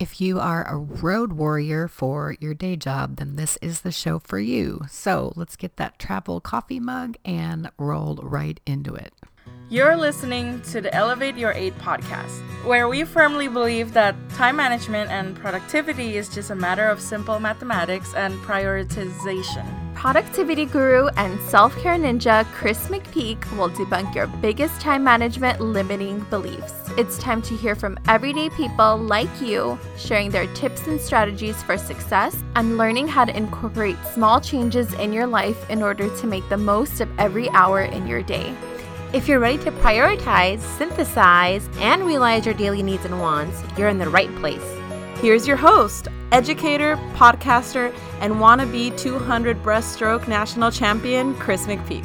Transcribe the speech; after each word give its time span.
If 0.00 0.20
you 0.20 0.38
are 0.38 0.62
a 0.62 0.76
road 0.76 1.32
warrior 1.32 1.88
for 1.88 2.36
your 2.38 2.54
day 2.54 2.76
job, 2.76 3.16
then 3.16 3.34
this 3.34 3.58
is 3.60 3.80
the 3.80 3.90
show 3.90 4.20
for 4.20 4.38
you. 4.38 4.82
So 4.88 5.32
let's 5.34 5.56
get 5.56 5.76
that 5.76 5.98
travel 5.98 6.40
coffee 6.40 6.78
mug 6.78 7.16
and 7.24 7.68
roll 7.78 8.14
right 8.22 8.60
into 8.64 8.94
it. 8.94 9.12
You're 9.68 9.96
listening 9.96 10.62
to 10.70 10.80
the 10.80 10.94
Elevate 10.94 11.36
Your 11.36 11.52
8 11.52 11.76
podcast, 11.78 12.40
where 12.64 12.88
we 12.88 13.02
firmly 13.02 13.48
believe 13.48 13.92
that 13.94 14.14
time 14.30 14.54
management 14.54 15.10
and 15.10 15.34
productivity 15.34 16.16
is 16.16 16.28
just 16.28 16.50
a 16.50 16.54
matter 16.54 16.86
of 16.86 17.00
simple 17.00 17.40
mathematics 17.40 18.14
and 18.14 18.38
prioritization. 18.42 19.87
Productivity 19.98 20.64
guru 20.64 21.08
and 21.16 21.40
self 21.50 21.76
care 21.82 21.98
ninja 21.98 22.44
Chris 22.52 22.86
McPeak 22.86 23.44
will 23.56 23.68
debunk 23.68 24.14
your 24.14 24.28
biggest 24.28 24.80
time 24.80 25.02
management 25.02 25.60
limiting 25.60 26.20
beliefs. 26.30 26.72
It's 26.96 27.18
time 27.18 27.42
to 27.42 27.56
hear 27.56 27.74
from 27.74 27.98
everyday 28.06 28.48
people 28.50 28.96
like 28.96 29.42
you, 29.42 29.76
sharing 29.96 30.30
their 30.30 30.46
tips 30.54 30.86
and 30.86 31.00
strategies 31.00 31.60
for 31.64 31.76
success 31.76 32.36
and 32.54 32.78
learning 32.78 33.08
how 33.08 33.24
to 33.24 33.36
incorporate 33.36 33.96
small 34.14 34.40
changes 34.40 34.92
in 34.94 35.12
your 35.12 35.26
life 35.26 35.68
in 35.68 35.82
order 35.82 36.08
to 36.18 36.26
make 36.28 36.48
the 36.48 36.56
most 36.56 37.00
of 37.00 37.08
every 37.18 37.50
hour 37.50 37.82
in 37.82 38.06
your 38.06 38.22
day. 38.22 38.54
If 39.12 39.26
you're 39.26 39.40
ready 39.40 39.58
to 39.64 39.72
prioritize, 39.72 40.60
synthesize, 40.78 41.68
and 41.80 42.04
realize 42.04 42.46
your 42.46 42.54
daily 42.54 42.84
needs 42.84 43.04
and 43.04 43.18
wants, 43.18 43.60
you're 43.76 43.88
in 43.88 43.98
the 43.98 44.08
right 44.08 44.32
place. 44.36 44.77
Here's 45.20 45.48
your 45.48 45.56
host, 45.56 46.06
educator, 46.30 46.94
podcaster, 47.16 47.92
and 48.20 48.34
wannabe 48.34 48.96
200 48.96 49.60
breaststroke 49.64 50.28
national 50.28 50.70
champion, 50.70 51.34
Chris 51.34 51.66
McPeak. 51.66 52.04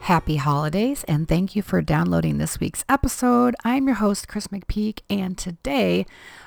Happy 0.00 0.36
holidays 0.36 1.04
and 1.04 1.28
thank 1.28 1.54
you 1.54 1.60
for 1.60 1.82
downloading 1.82 2.38
this 2.38 2.58
week's 2.60 2.82
episode. 2.88 3.56
I'm 3.62 3.86
your 3.86 3.96
host, 3.96 4.26
Chris 4.26 4.46
McPeak, 4.46 5.00
and 5.10 5.36
today 5.36 6.06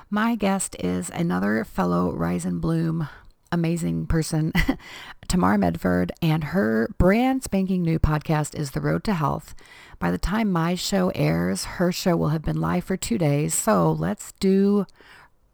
my 0.10 0.34
guest 0.34 0.76
is 0.80 1.12
another 1.12 1.64
fellow 1.64 2.12
Rise 2.12 2.44
and 2.44 2.60
Bloom 2.60 3.08
amazing 3.52 4.08
person, 4.08 4.54
Tamar 5.28 5.58
Medford, 5.58 6.12
and 6.22 6.46
her 6.46 6.90
brand 6.98 7.44
spanking 7.44 7.82
new 7.82 8.00
podcast 8.00 8.56
is 8.56 8.72
The 8.72 8.82
Road 8.82 9.04
to 9.06 9.14
Health. 9.14 9.56
By 10.00 10.12
the 10.12 10.18
time 10.18 10.52
my 10.52 10.76
show 10.76 11.12
airs, 11.14 11.66
her 11.66 11.92
show 11.92 12.16
will 12.16 12.30
have 12.30 12.42
been 12.42 12.62
live 12.62 12.84
for 12.84 12.98
two 12.98 13.18
days. 13.18 13.54
So 13.54 13.92
let's 13.92 14.32
do 14.40 14.86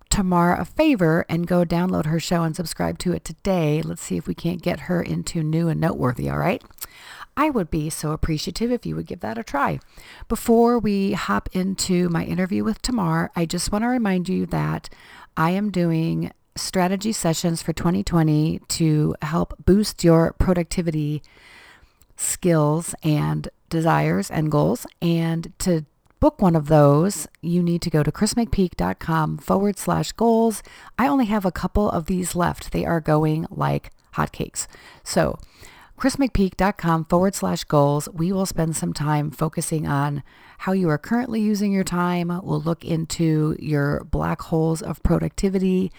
Tamar 0.10 0.56
a 0.56 0.66
favor 0.66 1.26
and 1.28 1.48
go 1.48 1.66
download 1.66 2.06
her 2.06 2.20
show 2.20 2.44
and 2.44 2.56
subscribe 2.56 2.98
to 3.00 3.14
it 3.14 3.26
today. 3.26 3.82
Let's 3.82 4.02
see 4.02 4.18
if 4.18 4.28
we 4.28 4.36
can't 4.36 4.62
get 4.62 4.82
her 4.82 5.02
into 5.02 5.44
new 5.44 5.68
and 5.68 5.82
noteworthy, 5.82 6.30
all 6.30 6.38
right? 6.38 6.64
I 7.36 7.52
would 7.52 7.70
be 7.70 7.90
so 7.92 8.12
appreciative 8.12 8.72
if 8.72 8.86
you 8.86 8.96
would 8.96 9.06
give 9.06 9.20
that 9.20 9.38
a 9.38 9.44
try. 9.44 9.80
Before 10.28 10.80
we 10.80 11.14
hop 11.14 11.50
into 11.52 12.10
my 12.10 12.26
interview 12.26 12.64
with 12.64 12.82
Tamar, 12.82 13.32
I 13.36 13.46
just 13.46 13.72
want 13.72 13.84
to 13.84 13.88
remind 13.90 14.28
you 14.28 14.48
that 14.48 14.90
I 15.36 15.52
am 15.52 15.70
doing 15.70 16.32
strategy 16.58 17.12
sessions 17.12 17.62
for 17.62 17.74
2020 17.74 18.60
to 18.68 19.16
help 19.22 19.54
boost 19.64 20.04
your 20.04 20.34
productivity 20.34 21.22
skills 22.16 22.96
and 23.04 23.50
desires 23.70 24.30
and 24.32 24.52
goals. 24.52 24.86
And 25.02 25.54
to 25.60 25.86
book 26.20 26.42
one 26.42 26.56
of 26.56 26.68
those, 26.68 27.28
you 27.42 27.62
need 27.62 27.82
to 27.84 27.90
go 27.90 28.04
to 28.04 28.12
chrismcpeak.com 28.12 29.38
forward 29.38 29.78
slash 29.78 30.12
goals. 30.14 30.64
I 30.98 31.08
only 31.08 31.26
have 31.26 31.46
a 31.46 31.52
couple 31.52 31.90
of 31.90 32.06
these 32.06 32.36
left. 32.36 32.72
They 32.72 32.86
are 32.86 33.00
going 33.00 33.46
like 33.50 33.92
hotcakes. 34.16 34.68
So 35.04 35.40
chrismcpeak.com 35.98 37.06
forward 37.06 37.34
slash 37.34 37.64
goals. 37.64 38.08
We 38.14 38.32
will 38.32 38.46
spend 38.46 38.76
some 38.76 38.94
time 38.94 39.32
focusing 39.32 39.88
on 39.88 40.24
how 40.60 40.72
you 40.72 40.90
are 40.90 40.98
currently 40.98 41.42
using 41.42 41.72
your 41.72 41.84
time. 41.84 42.28
We'll 42.44 42.62
look 42.62 42.86
into 42.86 43.56
your 43.60 44.04
black 44.04 44.42
holes 44.44 44.82
of 44.82 45.02
productivity 45.02 45.92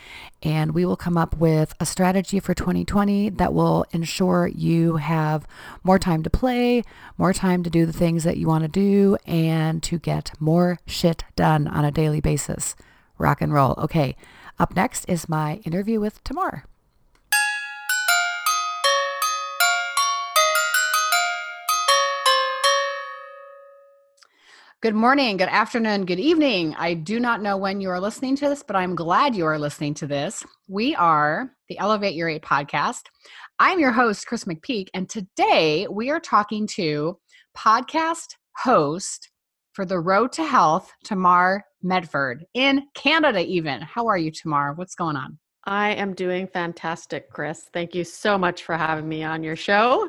and 0.43 0.73
we 0.73 0.85
will 0.85 0.97
come 0.97 1.17
up 1.17 1.37
with 1.37 1.75
a 1.81 1.87
strategy 1.87 2.39
for 2.39 2.55
2020 2.55 3.31
that 3.31 3.53
will 3.53 3.85
ensure 3.91 4.47
you 4.47 4.97
have 4.97 5.47
more 5.83 5.99
time 5.99 6.23
to 6.23 6.31
play, 6.31 6.83
more 7.17 7.33
time 7.33 7.63
to 7.65 7.71
do 7.71 7.85
the 7.85 7.93
things 7.93 8.25
that 8.25 8.37
you 8.37 8.47
want 8.47 8.63
to 8.63 8.69
do 8.69 9.17
and 9.27 9.83
to 9.83 9.99
get 9.99 10.33
more 10.39 10.79
shit 10.87 11.25
done 11.35 11.67
on 11.67 11.85
a 11.85 11.91
daily 11.91 12.21
basis. 12.21 12.77
Rock 13.19 13.41
and 13.41 13.53
roll. 13.53 13.75
Okay. 13.79 14.17
Up 14.61 14.75
next 14.75 15.05
is 15.07 15.29
my 15.29 15.57
interview 15.65 16.01
with 16.01 16.23
Tamar. 16.25 16.65
Good 24.81 24.95
morning, 24.95 25.39
good 25.39 25.49
afternoon, 25.49 26.05
good 26.05 26.21
evening. 26.21 26.73
I 26.79 26.95
do 26.95 27.19
not 27.19 27.43
know 27.43 27.57
when 27.57 27.81
you 27.81 27.91
are 27.91 27.99
listening 27.99 28.37
to 28.37 28.49
this, 28.49 28.63
but 28.63 28.77
I'm 28.77 28.95
glad 28.95 29.35
you 29.35 29.45
are 29.45 29.59
listening 29.59 29.93
to 29.95 30.07
this. 30.07 30.47
We 30.69 30.95
are 30.95 31.51
the 31.69 31.77
Elevate 31.81 32.15
Your 32.15 32.29
Eight 32.29 32.43
podcast. 32.43 33.01
I'm 33.59 33.81
your 33.81 33.91
host, 33.91 34.29
Chris 34.29 34.45
McPeak, 34.45 34.87
and 34.95 35.09
today 35.09 35.89
we 35.91 36.11
are 36.11 36.21
talking 36.21 36.69
to 36.77 37.19
podcast 37.57 38.37
host 38.57 39.31
for 39.73 39.85
the 39.85 39.99
Road 39.99 40.31
to 40.35 40.45
Health, 40.45 40.93
Tamar 41.03 41.65
Medford 41.83 42.47
in 42.55 42.85
Canada, 42.95 43.45
even. 43.45 43.81
How 43.81 44.07
are 44.07 44.17
you, 44.17 44.31
Tamar? 44.31 44.75
What's 44.75 44.95
going 44.95 45.17
on? 45.17 45.41
I 45.65 45.95
am 45.95 46.15
doing 46.15 46.47
fantastic, 46.47 47.31
Chris. 47.31 47.69
Thank 47.73 47.97
you 47.97 48.05
so 48.05 48.39
much 48.39 48.63
for 48.63 48.77
having 48.77 49.09
me 49.09 49.25
on 49.25 49.43
your 49.43 49.57
show. 49.57 50.09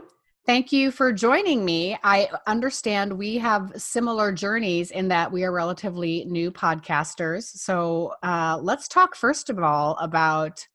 Thank 0.50 0.72
you 0.72 0.90
for 0.90 1.14
joining 1.14 1.64
me. 1.64 1.96
I 2.04 2.28
understand 2.48 3.14
we 3.14 3.38
have 3.38 3.72
similar 3.76 4.32
journeys 4.32 4.90
in 4.90 5.08
that 5.10 5.32
we 5.32 5.44
are 5.44 5.52
relatively 5.52 6.26
new 6.26 6.50
podcasters. 6.50 7.44
So 7.44 8.16
uh, 8.24 8.58
let's 8.60 8.88
talk 8.88 9.16
first 9.16 9.52
of 9.52 9.60
all 9.60 9.96
about 10.02 10.68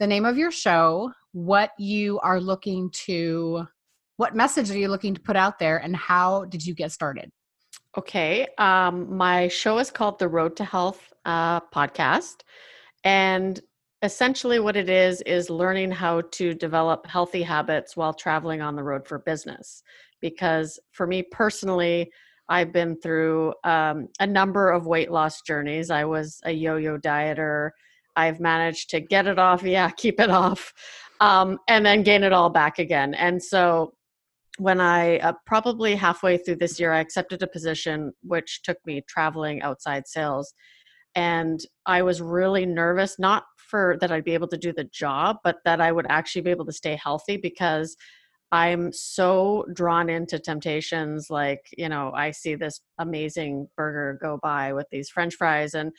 the 0.00 0.06
name 0.06 0.24
of 0.24 0.38
your 0.38 0.50
show, 0.50 1.12
what 1.32 1.72
you 1.78 2.18
are 2.20 2.40
looking 2.40 2.88
to, 3.04 3.68
what 4.16 4.34
message 4.34 4.70
are 4.70 4.78
you 4.78 4.88
looking 4.88 5.12
to 5.12 5.20
put 5.20 5.36
out 5.36 5.58
there, 5.58 5.76
and 5.76 5.94
how 5.94 6.46
did 6.46 6.64
you 6.64 6.74
get 6.74 6.90
started? 6.90 7.30
Okay. 7.98 8.46
Um, 8.56 9.14
my 9.14 9.48
show 9.48 9.76
is 9.80 9.90
called 9.90 10.18
the 10.18 10.28
Road 10.28 10.56
to 10.56 10.64
Health 10.64 11.12
uh, 11.26 11.60
podcast. 11.60 12.36
And 13.04 13.60
essentially 14.04 14.58
what 14.58 14.76
it 14.76 14.90
is 14.90 15.22
is 15.22 15.48
learning 15.48 15.90
how 15.90 16.20
to 16.20 16.54
develop 16.54 17.06
healthy 17.06 17.42
habits 17.42 17.96
while 17.96 18.12
traveling 18.12 18.60
on 18.60 18.76
the 18.76 18.82
road 18.82 19.08
for 19.08 19.18
business. 19.20 19.82
Because 20.20 20.78
for 20.92 21.06
me 21.06 21.22
personally 21.22 22.10
i've 22.50 22.72
been 22.72 22.94
through 23.00 23.54
um, 23.64 24.06
a 24.20 24.26
number 24.26 24.70
of 24.70 24.86
weight 24.86 25.10
loss 25.10 25.40
journeys. 25.40 25.90
I 25.90 26.04
was 26.04 26.40
a 26.44 26.52
yo-yo 26.52 26.98
dieter. 26.98 27.70
I've 28.16 28.38
managed 28.38 28.90
to 28.90 29.00
get 29.00 29.26
it 29.26 29.38
off 29.38 29.62
yeah 29.62 29.90
keep 29.96 30.20
it 30.20 30.30
off 30.30 30.72
um, 31.20 31.58
and 31.68 31.84
then 31.84 32.02
gain 32.02 32.22
it 32.22 32.32
all 32.32 32.50
back 32.50 32.78
again. 32.78 33.14
And 33.14 33.42
so 33.42 33.94
when 34.58 34.80
i 34.80 35.18
uh, 35.18 35.32
probably 35.46 35.96
halfway 35.96 36.36
through 36.36 36.54
this 36.54 36.78
year 36.78 36.92
i 36.92 37.00
accepted 37.00 37.42
a 37.42 37.46
position 37.48 38.12
which 38.22 38.62
took 38.62 38.78
me 38.86 39.02
traveling 39.08 39.62
outside 39.62 40.06
sales. 40.06 40.52
And 41.14 41.60
i 41.86 42.02
was 42.02 42.20
really 42.20 42.66
nervous 42.66 43.18
not 43.18 43.44
for 43.68 43.96
that 44.00 44.12
I'd 44.12 44.24
be 44.24 44.34
able 44.34 44.48
to 44.48 44.58
do 44.58 44.72
the 44.72 44.84
job, 44.84 45.38
but 45.44 45.58
that 45.64 45.80
I 45.80 45.92
would 45.92 46.06
actually 46.08 46.42
be 46.42 46.50
able 46.50 46.66
to 46.66 46.72
stay 46.72 46.96
healthy 46.96 47.36
because 47.36 47.96
I'm 48.52 48.92
so 48.92 49.64
drawn 49.74 50.08
into 50.08 50.38
temptations. 50.38 51.28
Like, 51.28 51.66
you 51.76 51.88
know, 51.88 52.12
I 52.14 52.30
see 52.30 52.54
this 52.54 52.80
amazing 52.98 53.68
burger 53.76 54.16
go 54.22 54.38
by 54.42 54.72
with 54.72 54.86
these 54.90 55.10
french 55.10 55.34
fries, 55.34 55.74
and 55.74 55.90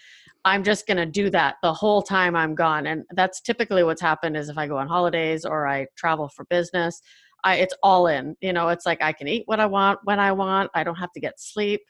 I'm 0.45 0.63
just 0.63 0.87
going 0.87 0.97
to 0.97 1.05
do 1.05 1.29
that 1.31 1.55
the 1.61 1.73
whole 1.73 2.01
time 2.01 2.35
I'm 2.35 2.55
gone. 2.55 2.87
And 2.87 3.03
that's 3.11 3.41
typically 3.41 3.83
what's 3.83 4.01
happened 4.01 4.37
is 4.37 4.47
if 4.47 4.57
I 4.57 4.67
go 4.67 4.77
on 4.77 4.87
holidays 4.87 5.43
or 5.43 5.67
I 5.67 5.87
travel 5.97 6.29
for 6.29 6.45
business, 6.45 7.01
I, 7.43 7.55
it's 7.55 7.75
all 7.83 8.07
in. 8.07 8.37
You 8.41 8.53
know, 8.53 8.69
it's 8.69 8.85
like 8.85 9.01
I 9.01 9.11
can 9.11 9.27
eat 9.27 9.43
what 9.47 9.59
I 9.59 9.65
want 9.65 9.99
when 10.03 10.19
I 10.19 10.31
want, 10.31 10.71
I 10.73 10.83
don't 10.83 10.95
have 10.95 11.11
to 11.13 11.19
get 11.19 11.39
sleep. 11.39 11.81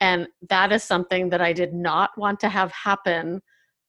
And 0.00 0.28
that 0.48 0.70
is 0.70 0.84
something 0.84 1.28
that 1.30 1.40
I 1.40 1.52
did 1.52 1.72
not 1.74 2.10
want 2.16 2.38
to 2.40 2.48
have 2.48 2.70
happen 2.70 3.40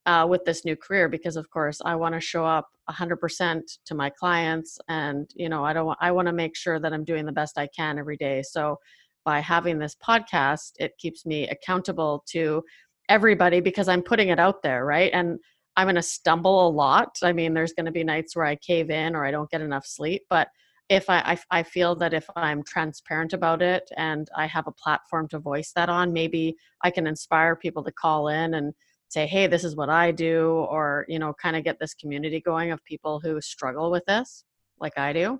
uh, 0.06 0.26
with 0.28 0.44
this 0.44 0.64
new 0.64 0.76
career 0.76 1.08
because 1.08 1.36
of 1.36 1.48
course 1.50 1.80
i 1.84 1.94
want 1.94 2.14
to 2.14 2.20
show 2.20 2.44
up 2.44 2.68
100% 2.90 3.60
to 3.84 3.94
my 3.94 4.10
clients 4.10 4.78
and 4.88 5.30
you 5.34 5.48
know 5.48 5.64
i 5.64 5.72
don't 5.72 5.86
want 5.86 5.98
i 6.00 6.10
want 6.10 6.26
to 6.26 6.32
make 6.32 6.56
sure 6.56 6.80
that 6.80 6.92
i'm 6.92 7.04
doing 7.04 7.26
the 7.26 7.32
best 7.32 7.58
i 7.58 7.66
can 7.68 7.98
every 7.98 8.16
day. 8.16 8.42
So 8.42 8.78
by 9.24 9.40
having 9.40 9.78
this 9.78 9.96
podcast 10.04 10.72
it 10.78 10.92
keeps 10.98 11.26
me 11.26 11.48
accountable 11.48 12.24
to 12.30 12.62
everybody 13.08 13.60
because 13.60 13.88
i'm 13.88 14.02
putting 14.02 14.28
it 14.28 14.38
out 14.38 14.62
there 14.62 14.84
right? 14.84 15.10
And 15.12 15.38
i'm 15.76 15.86
going 15.86 15.94
to 15.96 16.02
stumble 16.02 16.66
a 16.66 16.70
lot. 16.70 17.16
I 17.22 17.32
mean 17.32 17.54
there's 17.54 17.74
going 17.74 17.86
to 17.86 17.92
be 17.92 18.04
nights 18.04 18.34
where 18.34 18.46
i 18.46 18.56
cave 18.56 18.90
in 18.90 19.14
or 19.14 19.24
i 19.24 19.30
don't 19.30 19.50
get 19.50 19.60
enough 19.60 19.86
sleep 19.86 20.22
but 20.30 20.48
if 20.88 21.08
I, 21.08 21.18
I, 21.50 21.58
I 21.58 21.62
feel 21.62 21.94
that 21.96 22.14
if 22.14 22.28
i'm 22.34 22.64
transparent 22.64 23.32
about 23.32 23.62
it 23.62 23.88
and 23.96 24.28
i 24.36 24.46
have 24.46 24.66
a 24.66 24.72
platform 24.72 25.28
to 25.28 25.38
voice 25.38 25.72
that 25.76 25.88
on 25.88 26.12
maybe 26.12 26.56
i 26.82 26.90
can 26.90 27.06
inspire 27.06 27.54
people 27.54 27.84
to 27.84 27.92
call 27.92 28.28
in 28.28 28.54
and 28.54 28.74
say 29.10 29.26
hey 29.26 29.46
this 29.46 29.64
is 29.64 29.76
what 29.76 29.90
i 29.90 30.10
do 30.10 30.48
or 30.70 31.04
you 31.08 31.18
know 31.18 31.34
kind 31.34 31.56
of 31.56 31.64
get 31.64 31.78
this 31.78 31.94
community 31.94 32.40
going 32.40 32.70
of 32.70 32.82
people 32.84 33.20
who 33.20 33.40
struggle 33.40 33.90
with 33.90 34.04
this 34.06 34.44
like 34.80 34.96
i 34.98 35.12
do 35.12 35.38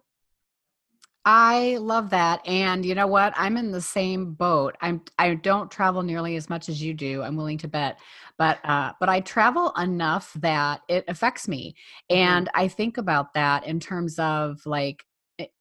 I 1.24 1.76
love 1.78 2.10
that. 2.10 2.46
And 2.46 2.84
you 2.84 2.94
know 2.94 3.06
what? 3.06 3.34
I'm 3.36 3.56
in 3.58 3.72
the 3.72 3.80
same 3.80 4.32
boat. 4.32 4.76
I'm 4.80 5.02
I 5.18 5.34
don't 5.34 5.70
travel 5.70 6.02
nearly 6.02 6.36
as 6.36 6.48
much 6.48 6.68
as 6.68 6.82
you 6.82 6.94
do. 6.94 7.22
I'm 7.22 7.36
willing 7.36 7.58
to 7.58 7.68
bet. 7.68 7.98
But 8.38 8.58
uh 8.64 8.92
but 8.98 9.10
I 9.10 9.20
travel 9.20 9.72
enough 9.76 10.32
that 10.40 10.80
it 10.88 11.04
affects 11.08 11.46
me. 11.46 11.74
Mhm. 12.10 12.16
And 12.16 12.48
I 12.54 12.68
think 12.68 12.96
about 12.96 13.34
that 13.34 13.66
in 13.66 13.80
terms 13.80 14.18
of 14.18 14.64
like 14.64 15.04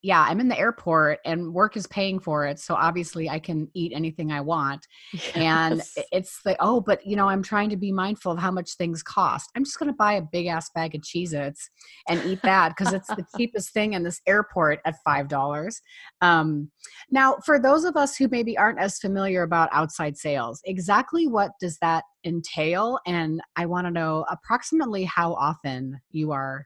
yeah, 0.01 0.21
I'm 0.21 0.39
in 0.39 0.47
the 0.47 0.57
airport 0.57 1.19
and 1.25 1.53
work 1.53 1.77
is 1.77 1.87
paying 1.87 2.19
for 2.19 2.45
it. 2.45 2.59
So 2.59 2.75
obviously 2.75 3.29
I 3.29 3.39
can 3.39 3.69
eat 3.73 3.91
anything 3.95 4.31
I 4.31 4.41
want. 4.41 4.85
And 5.35 5.79
Yes. 5.79 5.93
i- 5.97 6.03
it's 6.11 6.39
like, 6.45 6.57
oh, 6.59 6.81
but 6.81 7.05
you 7.05 7.15
know, 7.15 7.27
I'm 7.29 7.43
trying 7.43 7.69
to 7.69 7.77
be 7.77 7.91
mindful 7.91 8.31
of 8.31 8.39
how 8.39 8.51
much 8.51 8.75
things 8.75 9.03
cost. 9.03 9.49
I'm 9.55 9.63
just 9.63 9.77
going 9.79 9.87
to 9.91 9.95
buy 9.95 10.13
a 10.13 10.21
big 10.21 10.47
ass 10.47 10.69
bag 10.73 10.95
of 10.95 11.01
Cheez 11.01 11.33
Its 11.33 11.69
and 12.07 12.21
eat 12.25 12.39
that 12.43 12.69
because 12.69 12.93
it's 12.93 13.13
the 13.13 13.25
cheapest 13.37 13.71
thing 13.73 13.93
in 13.93 14.03
this 14.03 14.21
airport 14.27 14.79
at 14.85 14.95
$5. 15.07 15.81
Um, 16.21 16.71
now, 17.11 17.37
for 17.45 17.59
those 17.59 17.85
of 17.85 17.95
us 17.95 18.15
who 18.17 18.27
maybe 18.29 18.57
aren't 18.57 18.79
as 18.79 18.97
familiar 18.99 19.43
about 19.43 19.69
outside 19.71 20.17
sales, 20.17 20.61
exactly 20.65 21.27
what 21.27 21.51
does 21.59 21.77
that 21.81 22.03
entail? 22.25 22.99
And 23.05 23.41
I 23.55 23.65
want 23.65 23.87
to 23.87 23.91
know 23.91 24.25
approximately 24.29 25.03
how 25.05 25.33
often 25.35 25.99
you 26.11 26.31
are 26.31 26.65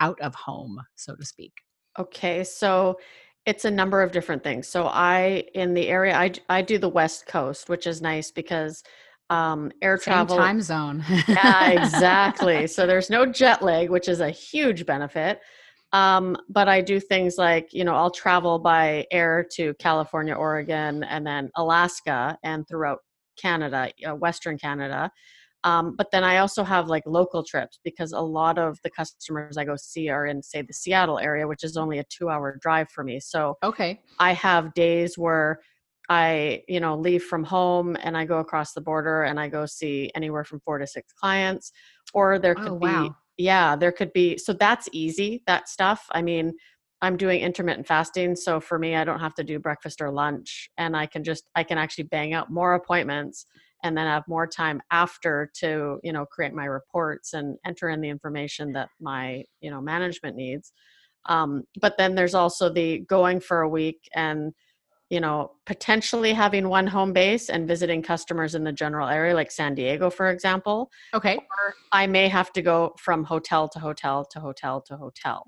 out 0.00 0.20
of 0.20 0.34
home, 0.34 0.80
so 0.96 1.14
to 1.16 1.24
speak. 1.24 1.52
Okay, 1.98 2.44
so 2.44 2.98
it's 3.46 3.64
a 3.64 3.70
number 3.70 4.02
of 4.02 4.12
different 4.12 4.44
things. 4.44 4.68
So 4.68 4.86
I 4.86 5.44
in 5.54 5.74
the 5.74 5.88
area 5.88 6.14
I 6.16 6.32
I 6.48 6.62
do 6.62 6.78
the 6.78 6.88
West 6.88 7.26
Coast, 7.26 7.68
which 7.68 7.86
is 7.86 8.02
nice 8.02 8.30
because 8.30 8.82
um 9.30 9.72
air 9.82 9.96
Same 9.98 10.12
travel 10.12 10.36
time 10.36 10.60
zone. 10.60 11.04
Yeah, 11.28 11.70
exactly. 11.82 12.66
so 12.66 12.86
there's 12.86 13.10
no 13.10 13.26
jet 13.26 13.62
lag, 13.62 13.90
which 13.90 14.08
is 14.08 14.20
a 14.20 14.30
huge 14.30 14.86
benefit. 14.86 15.40
Um, 15.92 16.36
but 16.50 16.68
I 16.68 16.82
do 16.82 17.00
things 17.00 17.38
like, 17.38 17.72
you 17.72 17.82
know, 17.82 17.94
I'll 17.94 18.10
travel 18.10 18.58
by 18.58 19.06
air 19.10 19.46
to 19.52 19.72
California, 19.74 20.34
Oregon, 20.34 21.02
and 21.04 21.26
then 21.26 21.50
Alaska 21.56 22.38
and 22.42 22.68
throughout 22.68 22.98
Canada, 23.38 23.90
uh, 24.06 24.14
Western 24.14 24.58
Canada. 24.58 25.10
Um, 25.64 25.96
but 25.96 26.10
then 26.12 26.22
I 26.22 26.38
also 26.38 26.62
have 26.62 26.88
like 26.88 27.02
local 27.04 27.42
trips 27.42 27.80
because 27.84 28.12
a 28.12 28.20
lot 28.20 28.58
of 28.58 28.78
the 28.84 28.90
customers 28.90 29.56
I 29.56 29.64
go 29.64 29.76
see 29.76 30.08
are 30.08 30.26
in, 30.26 30.42
say, 30.42 30.62
the 30.62 30.72
Seattle 30.72 31.18
area, 31.18 31.48
which 31.48 31.64
is 31.64 31.76
only 31.76 31.98
a 31.98 32.04
two 32.04 32.30
hour 32.30 32.56
drive 32.60 32.90
for 32.90 33.02
me. 33.02 33.18
So 33.20 33.58
okay. 33.62 34.00
I 34.18 34.32
have 34.34 34.74
days 34.74 35.18
where 35.18 35.60
I, 36.08 36.62
you 36.68 36.80
know, 36.80 36.96
leave 36.96 37.24
from 37.24 37.44
home 37.44 37.96
and 38.02 38.16
I 38.16 38.24
go 38.24 38.38
across 38.38 38.72
the 38.72 38.80
border 38.80 39.24
and 39.24 39.38
I 39.38 39.48
go 39.48 39.66
see 39.66 40.10
anywhere 40.14 40.44
from 40.44 40.60
four 40.60 40.78
to 40.78 40.86
six 40.86 41.12
clients. 41.12 41.72
Or 42.14 42.38
there 42.38 42.54
could 42.54 42.72
Oh, 42.72 42.78
be, 42.78 43.10
yeah, 43.36 43.76
there 43.76 43.92
could 43.92 44.12
be. 44.12 44.38
So 44.38 44.52
that's 44.52 44.88
easy, 44.92 45.42
that 45.46 45.68
stuff. 45.68 46.06
I 46.12 46.22
mean, 46.22 46.54
I'm 47.02 47.16
doing 47.16 47.40
intermittent 47.40 47.86
fasting. 47.86 48.36
So 48.36 48.58
for 48.58 48.78
me, 48.78 48.96
I 48.96 49.04
don't 49.04 49.20
have 49.20 49.34
to 49.34 49.44
do 49.44 49.58
breakfast 49.58 50.00
or 50.00 50.10
lunch 50.10 50.70
and 50.78 50.96
I 50.96 51.06
can 51.06 51.22
just, 51.22 51.50
I 51.54 51.62
can 51.62 51.78
actually 51.78 52.04
bang 52.04 52.32
out 52.32 52.50
more 52.50 52.74
appointments 52.74 53.44
and 53.82 53.96
then 53.96 54.06
have 54.06 54.24
more 54.28 54.46
time 54.46 54.80
after 54.90 55.50
to, 55.54 55.98
you 56.02 56.12
know, 56.12 56.26
create 56.26 56.52
my 56.52 56.64
reports 56.64 57.34
and 57.34 57.56
enter 57.64 57.88
in 57.88 58.00
the 58.00 58.08
information 58.08 58.72
that 58.72 58.88
my, 59.00 59.44
you 59.60 59.70
know, 59.70 59.80
management 59.80 60.36
needs. 60.36 60.72
Um, 61.26 61.64
but 61.80 61.96
then 61.98 62.14
there's 62.14 62.34
also 62.34 62.72
the 62.72 63.00
going 63.00 63.40
for 63.40 63.60
a 63.60 63.68
week 63.68 64.08
and 64.14 64.52
you 65.10 65.20
know 65.20 65.52
potentially 65.64 66.32
having 66.32 66.68
one 66.68 66.86
home 66.86 67.12
base 67.12 67.48
and 67.48 67.66
visiting 67.66 68.02
customers 68.02 68.54
in 68.54 68.64
the 68.64 68.72
general 68.72 69.08
area 69.08 69.34
like 69.34 69.50
san 69.50 69.74
diego 69.74 70.10
for 70.10 70.30
example 70.30 70.90
Okay. 71.14 71.36
or 71.36 71.74
i 71.92 72.06
may 72.06 72.28
have 72.28 72.52
to 72.52 72.62
go 72.62 72.94
from 72.98 73.24
hotel 73.24 73.68
to 73.68 73.78
hotel 73.78 74.24
to 74.30 74.40
hotel 74.40 74.82
to 74.82 74.96
hotel 74.96 75.46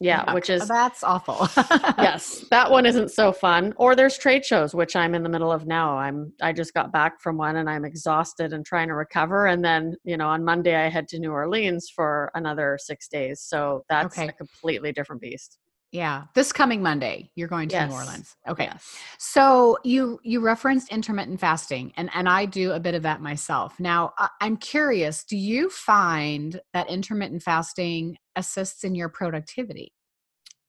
yeah 0.00 0.32
which 0.32 0.48
is 0.50 0.66
that's 0.66 1.04
awful. 1.04 1.46
yes 1.98 2.44
that 2.50 2.70
one 2.70 2.86
isn't 2.86 3.10
so 3.10 3.32
fun. 3.32 3.74
Or 3.76 3.94
there's 3.94 4.16
trade 4.18 4.44
shows 4.44 4.74
which 4.74 4.96
i'm 4.96 5.14
in 5.14 5.22
the 5.22 5.28
middle 5.28 5.52
of 5.52 5.66
now. 5.66 5.96
I'm 5.98 6.32
i 6.40 6.52
just 6.52 6.74
got 6.74 6.90
back 6.92 7.20
from 7.20 7.36
one 7.36 7.56
and 7.56 7.68
i'm 7.68 7.84
exhausted 7.84 8.52
and 8.52 8.64
trying 8.64 8.88
to 8.88 8.94
recover. 8.94 9.46
And 9.46 9.64
then 9.64 9.94
you 10.04 10.16
know 10.16 10.28
on 10.28 10.44
monday 10.44 10.74
i 10.74 10.88
head 10.88 11.06
to 11.08 11.18
new 11.18 11.30
orleans 11.30 11.90
for 11.94 12.30
another 12.34 12.78
six 12.80 13.08
days. 13.08 13.40
So 13.42 13.84
that's 13.88 14.16
Okay. 14.18 14.28
a 14.28 14.32
completely 14.32 14.92
different 14.92 15.20
beast 15.22 15.58
yeah. 15.92 16.24
This 16.34 16.52
coming 16.52 16.82
Monday, 16.82 17.30
you're 17.34 17.48
going 17.48 17.68
to 17.70 17.86
New 17.86 17.92
Orleans. 17.92 18.36
Okay. 18.48 18.64
Yes. 18.64 18.96
So 19.18 19.78
you 19.84 20.20
you 20.22 20.40
referenced 20.40 20.90
intermittent 20.92 21.40
fasting, 21.40 21.92
and 21.96 22.10
and 22.14 22.28
I 22.28 22.44
do 22.44 22.72
a 22.72 22.80
bit 22.80 22.94
of 22.94 23.02
that 23.02 23.20
myself. 23.20 23.78
Now 23.80 24.12
I, 24.18 24.28
I'm 24.40 24.56
curious. 24.56 25.24
Do 25.24 25.36
you 25.36 25.68
find 25.70 26.60
that 26.72 26.88
intermittent 26.88 27.42
fasting 27.42 28.16
assists 28.36 28.84
in 28.84 28.94
your 28.94 29.08
productivity? 29.08 29.92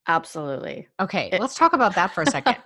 absolutely 0.07 0.88
Okay, 1.00 1.29
It- 1.31 1.39
let's 1.39 1.56
talk 1.56 1.74
about 1.74 1.95
that 1.95 2.12
for 2.13 2.24
a 2.24 2.25
second. 2.25 2.57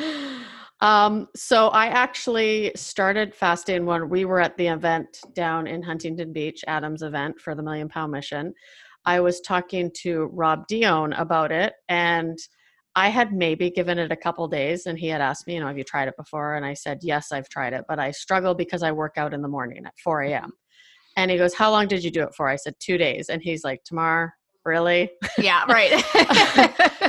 um, 0.80 1.26
so 1.34 1.68
I 1.68 1.86
actually 1.86 2.72
started 2.76 3.34
fasting 3.34 3.84
when 3.84 4.08
we 4.08 4.24
were 4.24 4.40
at 4.40 4.56
the 4.56 4.68
event 4.68 5.20
down 5.34 5.66
in 5.66 5.82
Huntington 5.82 6.32
Beach, 6.32 6.64
Adam's 6.68 7.02
event 7.02 7.40
for 7.40 7.56
the 7.56 7.62
Million 7.64 7.88
Pound 7.88 8.12
Mission. 8.12 8.54
I 9.08 9.20
was 9.20 9.40
talking 9.40 9.90
to 10.02 10.26
Rob 10.34 10.66
Dion 10.66 11.14
about 11.14 11.50
it, 11.50 11.72
and 11.88 12.36
I 12.94 13.08
had 13.08 13.32
maybe 13.32 13.70
given 13.70 13.98
it 13.98 14.12
a 14.12 14.16
couple 14.16 14.46
days, 14.48 14.84
and 14.84 14.98
he 14.98 15.08
had 15.08 15.22
asked 15.22 15.46
me, 15.46 15.54
you 15.54 15.60
know, 15.60 15.66
have 15.66 15.78
you 15.78 15.84
tried 15.84 16.08
it 16.08 16.14
before? 16.18 16.56
And 16.56 16.66
I 16.66 16.74
said, 16.74 16.98
yes, 17.00 17.32
I've 17.32 17.48
tried 17.48 17.72
it, 17.72 17.86
but 17.88 17.98
I 17.98 18.10
struggle 18.10 18.54
because 18.54 18.82
I 18.82 18.92
work 18.92 19.14
out 19.16 19.32
in 19.32 19.40
the 19.40 19.48
morning 19.48 19.86
at 19.86 19.94
4 20.04 20.20
mm-hmm. 20.20 20.32
a.m. 20.34 20.50
And 21.16 21.30
he 21.30 21.38
goes, 21.38 21.54
how 21.54 21.70
long 21.70 21.88
did 21.88 22.04
you 22.04 22.10
do 22.10 22.22
it 22.22 22.34
for? 22.34 22.50
I 22.50 22.56
said, 22.56 22.74
two 22.80 22.98
days. 22.98 23.30
And 23.30 23.40
he's 23.42 23.64
like, 23.64 23.82
tomorrow, 23.82 24.28
really? 24.66 25.10
yeah, 25.38 25.64
right. 25.70 26.04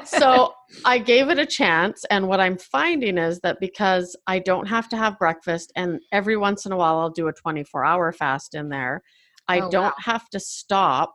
so 0.07 0.54
I 0.86 1.00
gave 1.00 1.28
it 1.28 1.38
a 1.38 1.45
chance. 1.45 2.06
And 2.10 2.30
what 2.30 2.40
I'm 2.40 2.57
finding 2.57 3.18
is 3.18 3.42
that 3.42 3.60
because 3.60 4.16
I 4.25 4.40
don't 4.40 4.69
have 4.69 4.88
to 4.90 4.95
have 4.95 5.19
breakfast, 5.19 5.74
and 5.75 6.00
every 6.13 6.38
once 6.38 6.66
in 6.66 6.72
a 6.72 6.78
while 6.78 6.98
I'll 7.00 7.10
do 7.10 7.28
a 7.28 7.34
24 7.34 7.84
hour 7.84 8.13
fast 8.13 8.56
in 8.56 8.69
there, 8.69 9.02
I 9.50 9.60
Oh, 9.60 9.69
don't 9.69 9.84
wow. 9.84 9.94
have 10.13 10.30
to 10.30 10.40
stop 10.40 11.13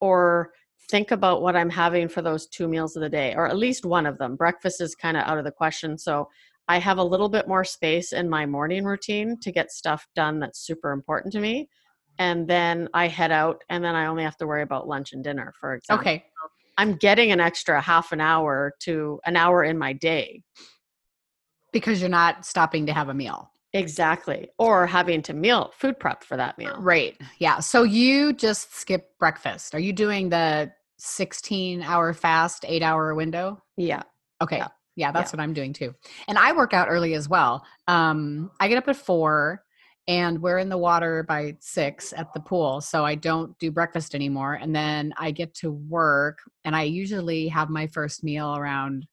or 0.00 0.52
think 0.90 1.10
about 1.10 1.42
what 1.42 1.56
I'm 1.56 1.70
having 1.70 2.08
for 2.08 2.22
those 2.22 2.46
two 2.46 2.68
meals 2.68 2.96
of 2.96 3.02
the 3.02 3.08
day, 3.08 3.34
or 3.34 3.46
at 3.46 3.56
least 3.56 3.84
one 3.84 4.06
of 4.06 4.18
them. 4.18 4.36
Breakfast 4.36 4.80
is 4.80 4.94
kind 4.94 5.16
of 5.16 5.24
out 5.24 5.38
of 5.38 5.44
the 5.44 5.50
question. 5.50 5.96
So 5.96 6.28
I 6.68 6.78
have 6.78 6.98
a 6.98 7.04
little 7.04 7.28
bit 7.28 7.48
more 7.48 7.64
space 7.64 8.12
in 8.12 8.28
my 8.28 8.46
morning 8.46 8.84
routine 8.84 9.38
to 9.40 9.52
get 9.52 9.70
stuff 9.70 10.06
done 10.14 10.40
that's 10.40 10.60
super 10.60 10.92
important 10.92 11.32
to 11.34 11.40
me. 11.40 11.68
And 12.18 12.46
then 12.46 12.88
I 12.94 13.08
head 13.08 13.32
out, 13.32 13.62
and 13.68 13.82
then 13.82 13.94
I 13.96 14.06
only 14.06 14.22
have 14.22 14.36
to 14.36 14.46
worry 14.46 14.62
about 14.62 14.86
lunch 14.86 15.12
and 15.12 15.24
dinner, 15.24 15.52
for 15.58 15.74
example. 15.74 16.00
okay. 16.00 16.24
I'm 16.76 16.96
getting 16.96 17.30
an 17.32 17.40
extra 17.40 17.80
half 17.80 18.12
an 18.12 18.20
hour 18.20 18.72
to 18.80 19.20
an 19.26 19.36
hour 19.36 19.62
in 19.62 19.78
my 19.78 19.92
day. 19.92 20.42
Because 21.72 22.00
you're 22.00 22.10
not 22.10 22.44
stopping 22.46 22.86
to 22.86 22.92
have 22.92 23.08
a 23.08 23.14
meal. 23.14 23.50
Exactly. 23.74 24.48
Or 24.58 24.86
having 24.86 25.20
to 25.22 25.34
meal 25.34 25.72
food 25.76 25.98
prep 25.98 26.24
for 26.24 26.36
that 26.36 26.56
meal. 26.56 26.76
Right. 26.78 27.20
Yeah. 27.38 27.58
So 27.60 27.82
you 27.82 28.32
just 28.32 28.74
skip 28.74 29.18
breakfast. 29.18 29.74
Are 29.74 29.80
you 29.80 29.92
doing 29.92 30.28
the 30.28 30.72
16 30.98 31.82
hour 31.82 32.14
fast, 32.14 32.64
eight 32.66 32.82
hour 32.82 33.14
window? 33.14 33.60
Yeah. 33.76 34.02
Okay. 34.40 34.58
Yeah. 34.58 34.68
Yeah, 34.96 35.10
that's 35.10 35.32
what 35.32 35.40
I'm 35.40 35.52
doing 35.52 35.72
too. 35.72 35.92
And 36.28 36.38
I 36.38 36.52
work 36.52 36.72
out 36.72 36.86
early 36.88 37.14
as 37.14 37.28
well. 37.28 37.64
Um, 37.88 38.52
I 38.60 38.68
get 38.68 38.78
up 38.78 38.86
at 38.86 38.94
four 38.94 39.64
and 40.06 40.40
we're 40.40 40.58
in 40.58 40.68
the 40.68 40.78
water 40.78 41.24
by 41.24 41.56
six 41.60 42.12
at 42.16 42.32
the 42.32 42.40
pool. 42.40 42.80
So 42.80 43.04
I 43.04 43.16
don't 43.16 43.58
do 43.58 43.72
breakfast 43.72 44.14
anymore. 44.14 44.54
And 44.54 44.74
then 44.74 45.12
I 45.18 45.32
get 45.32 45.54
to 45.56 45.72
work 45.72 46.38
and 46.64 46.76
I 46.76 46.82
usually 46.82 47.48
have 47.48 47.70
my 47.70 47.88
first 47.88 48.22
meal 48.22 48.56
around 48.56 49.06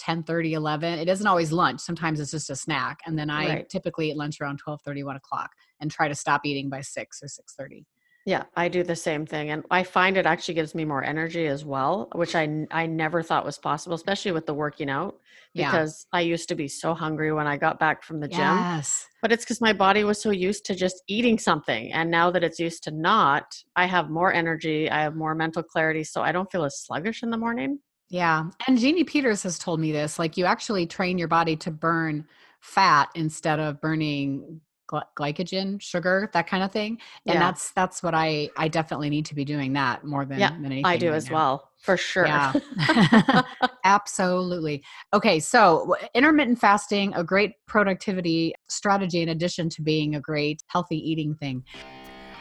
10 0.00 0.22
30, 0.22 0.54
11. 0.54 0.98
It 0.98 1.08
isn't 1.08 1.26
always 1.26 1.52
lunch. 1.52 1.80
Sometimes 1.80 2.18
it's 2.20 2.30
just 2.30 2.50
a 2.50 2.56
snack. 2.56 3.00
And 3.06 3.18
then 3.18 3.30
I 3.30 3.46
Right. 3.48 3.68
typically 3.68 4.10
eat 4.10 4.16
lunch 4.16 4.40
around 4.40 4.58
12 4.58 4.80
30, 4.82 5.04
1 5.04 5.16
o'clock 5.16 5.50
and 5.80 5.90
try 5.90 6.08
to 6.08 6.14
stop 6.14 6.40
eating 6.44 6.70
by 6.70 6.80
six 6.80 7.22
or 7.22 7.28
6 7.28 7.54
30. 7.54 7.84
Yeah, 8.26 8.44
I 8.54 8.68
do 8.68 8.82
the 8.82 8.96
same 8.96 9.24
thing 9.26 9.50
and 9.50 9.64
I 9.70 9.82
find 9.82 10.16
it 10.16 10.26
actually 10.26 10.54
gives 10.54 10.74
me 10.74 10.84
more 10.84 11.02
energy 11.02 11.46
as 11.46 11.64
well, 11.64 12.08
which 12.14 12.34
i 12.34 12.66
i 12.70 12.86
never 12.86 13.22
thought 13.22 13.44
was 13.44 13.58
possible, 13.58 13.94
especially 13.94 14.32
with 14.32 14.46
the 14.46 14.54
working 14.54 14.90
out 14.90 15.14
Yeah. 15.54 15.70
because 15.70 16.06
I 16.12 16.20
used 16.20 16.48
to 16.48 16.54
be 16.54 16.68
so 16.68 16.94
hungry 16.94 17.32
when 17.32 17.46
I 17.46 17.56
got 17.56 17.78
back 17.78 18.02
from 18.02 18.20
the 18.20 18.28
gym. 18.28 18.40
Yes. 18.40 19.06
But 19.22 19.32
it's 19.32 19.44
cuz 19.44 19.60
my 19.60 19.72
body 19.72 20.04
was 20.04 20.20
so 20.20 20.30
used 20.30 20.64
to 20.66 20.74
just 20.74 21.02
eating 21.08 21.38
something 21.38 21.92
and 21.92 22.10
now 22.10 22.30
that 22.30 22.44
it's 22.44 22.58
used 22.58 22.82
to 22.84 22.90
not, 22.90 23.44
I 23.76 23.86
have 23.86 24.08
more 24.10 24.32
energy, 24.32 24.90
I 24.90 25.00
have 25.02 25.14
more 25.16 25.34
mental 25.34 25.62
clarity 25.62 26.04
so 26.04 26.22
I 26.22 26.32
don't 26.32 26.50
feel 26.52 26.64
as 26.64 26.78
sluggish 26.86 27.22
in 27.22 27.30
the 27.30 27.38
morning. 27.46 27.80
Yeah. 28.10 28.44
And 28.66 28.78
Jeannie 28.78 29.04
Peters 29.04 29.42
has 29.44 29.58
told 29.58 29.80
me 29.80 29.92
this 29.92 30.18
like 30.18 30.36
you 30.36 30.44
actually 30.44 30.86
train 30.86 31.16
your 31.16 31.28
body 31.28 31.56
to 31.56 31.70
burn 31.70 32.26
fat 32.60 33.08
instead 33.14 33.60
of 33.60 33.80
burning 33.80 34.60
gly- 34.90 35.04
glycogen, 35.16 35.80
sugar, 35.80 36.28
that 36.32 36.48
kind 36.48 36.62
of 36.64 36.72
thing. 36.72 36.98
And 37.26 37.34
Yeah. 37.34 37.38
that's 37.40 37.70
that's 37.70 38.02
what 38.02 38.12
I 38.14 38.50
I 38.56 38.66
definitely 38.68 39.10
need 39.10 39.26
to 39.26 39.34
be 39.34 39.44
doing 39.44 39.72
that 39.74 40.04
more 40.04 40.24
than, 40.24 40.40
Yeah, 40.40 40.50
than 40.50 40.66
anything. 40.66 40.84
I 40.86 40.96
do 40.96 41.10
right 41.10 41.16
as 41.16 41.28
now. 41.30 41.34
well, 41.36 41.70
for 41.82 41.96
sure. 41.96 42.26
Yeah. 42.26 42.52
Absolutely. 43.84 44.82
Okay, 45.14 45.38
so 45.38 45.94
intermittent 46.14 46.58
fasting, 46.58 47.14
a 47.14 47.22
great 47.24 47.52
productivity 47.66 48.54
strategy 48.68 49.22
in 49.22 49.28
addition 49.28 49.68
to 49.70 49.82
being 49.82 50.16
a 50.16 50.20
great 50.20 50.62
healthy 50.66 50.96
eating 50.98 51.34
thing. 51.34 51.64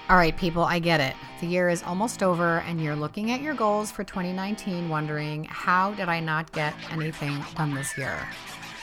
All 0.10 0.18
right, 0.18 0.36
people, 0.36 0.64
I 0.64 0.80
get 0.80 1.00
it. 1.00 1.16
The 1.40 1.46
year 1.46 1.70
is 1.70 1.84
almost 1.84 2.24
over, 2.24 2.62
and 2.62 2.84
you're 2.84 2.96
looking 2.96 3.30
at 3.30 3.42
your 3.44 3.54
goals 3.54 3.92
for 3.92 4.04
2019, 4.04 4.90
wondering, 4.90 5.44
how 5.44 5.94
did 5.94 6.10
I 6.10 6.20
not 6.20 6.52
get 6.52 6.74
anything 6.90 7.38
done 7.56 7.76
this 7.76 7.96
year? 7.96 8.18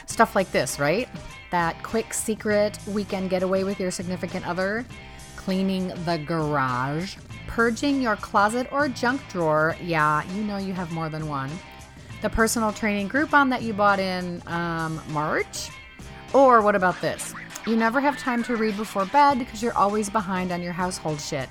Stuff 0.06 0.36
like 0.36 0.52
this, 0.52 0.78
right? 0.78 1.08
That 1.50 1.82
quick 1.82 2.14
secret 2.14 2.78
weekend 2.86 3.30
getaway 3.30 3.64
with 3.64 3.80
your 3.80 3.90
significant 3.90 4.46
other, 4.46 4.86
cleaning 5.34 5.88
the 6.04 6.22
garage, 6.24 7.16
purging 7.48 8.00
your 8.00 8.14
closet 8.14 8.68
or 8.70 8.86
junk 8.86 9.20
drawer. 9.28 9.74
Yeah, 9.82 10.22
you 10.32 10.44
know 10.44 10.58
you 10.58 10.74
have 10.74 10.92
more 10.92 11.08
than 11.08 11.26
one. 11.26 11.50
The 12.22 12.30
personal 12.30 12.70
training 12.70 13.08
Groupon 13.08 13.50
that 13.50 13.62
you 13.62 13.72
bought 13.72 13.98
in 13.98 14.44
um, 14.46 15.02
March. 15.08 15.70
Or 16.32 16.62
what 16.62 16.76
about 16.76 17.00
this? 17.00 17.34
You 17.66 17.74
never 17.74 18.00
have 18.00 18.16
time 18.16 18.44
to 18.44 18.54
read 18.54 18.76
before 18.76 19.06
bed 19.06 19.40
because 19.40 19.60
you're 19.60 19.76
always 19.76 20.08
behind 20.08 20.52
on 20.52 20.62
your 20.62 20.72
household 20.72 21.20
shit. 21.20 21.48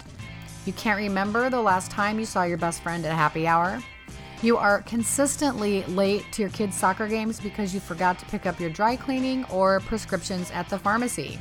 You 0.66 0.72
can't 0.72 0.98
remember 0.98 1.50
the 1.50 1.62
last 1.62 1.92
time 1.92 2.18
you 2.18 2.26
saw 2.26 2.44
your 2.44 2.58
best 2.58 2.82
friend 2.82 3.06
at 3.06 3.14
happy 3.14 3.46
hour. 3.46 3.82
You 4.42 4.56
are 4.56 4.82
consistently 4.84 5.84
late 5.84 6.24
to 6.32 6.42
your 6.44 6.52
kids' 6.52 6.78
soccer 6.78 7.10
games 7.10 7.42
because 7.42 7.74
you 7.74 7.82
forgot 7.82 8.18
to 8.20 8.26
pick 8.28 8.46
up 8.46 8.62
your 8.62 8.70
dry 8.70 8.96
cleaning 8.96 9.44
or 9.52 9.82
prescriptions 9.82 10.52
at 10.52 10.70
the 10.70 10.80
pharmacy. 10.80 11.38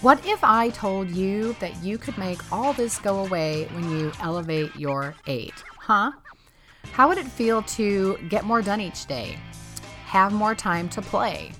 What 0.00 0.24
if 0.24 0.42
I 0.42 0.70
told 0.70 1.10
you 1.10 1.54
that 1.60 1.82
you 1.82 1.98
could 1.98 2.16
make 2.16 2.50
all 2.50 2.72
this 2.72 2.98
go 2.98 3.26
away 3.26 3.66
when 3.72 3.90
you 3.90 4.10
elevate 4.20 4.74
your 4.74 5.14
eight? 5.26 5.62
Huh? 5.78 6.12
How 6.92 7.08
would 7.08 7.18
it 7.18 7.26
feel 7.26 7.60
to 7.62 8.16
get 8.30 8.44
more 8.44 8.62
done 8.62 8.80
each 8.80 9.04
day? 9.04 9.38
Have 10.06 10.32
more 10.32 10.54
time 10.54 10.88
to 10.88 11.02
play? 11.02 11.52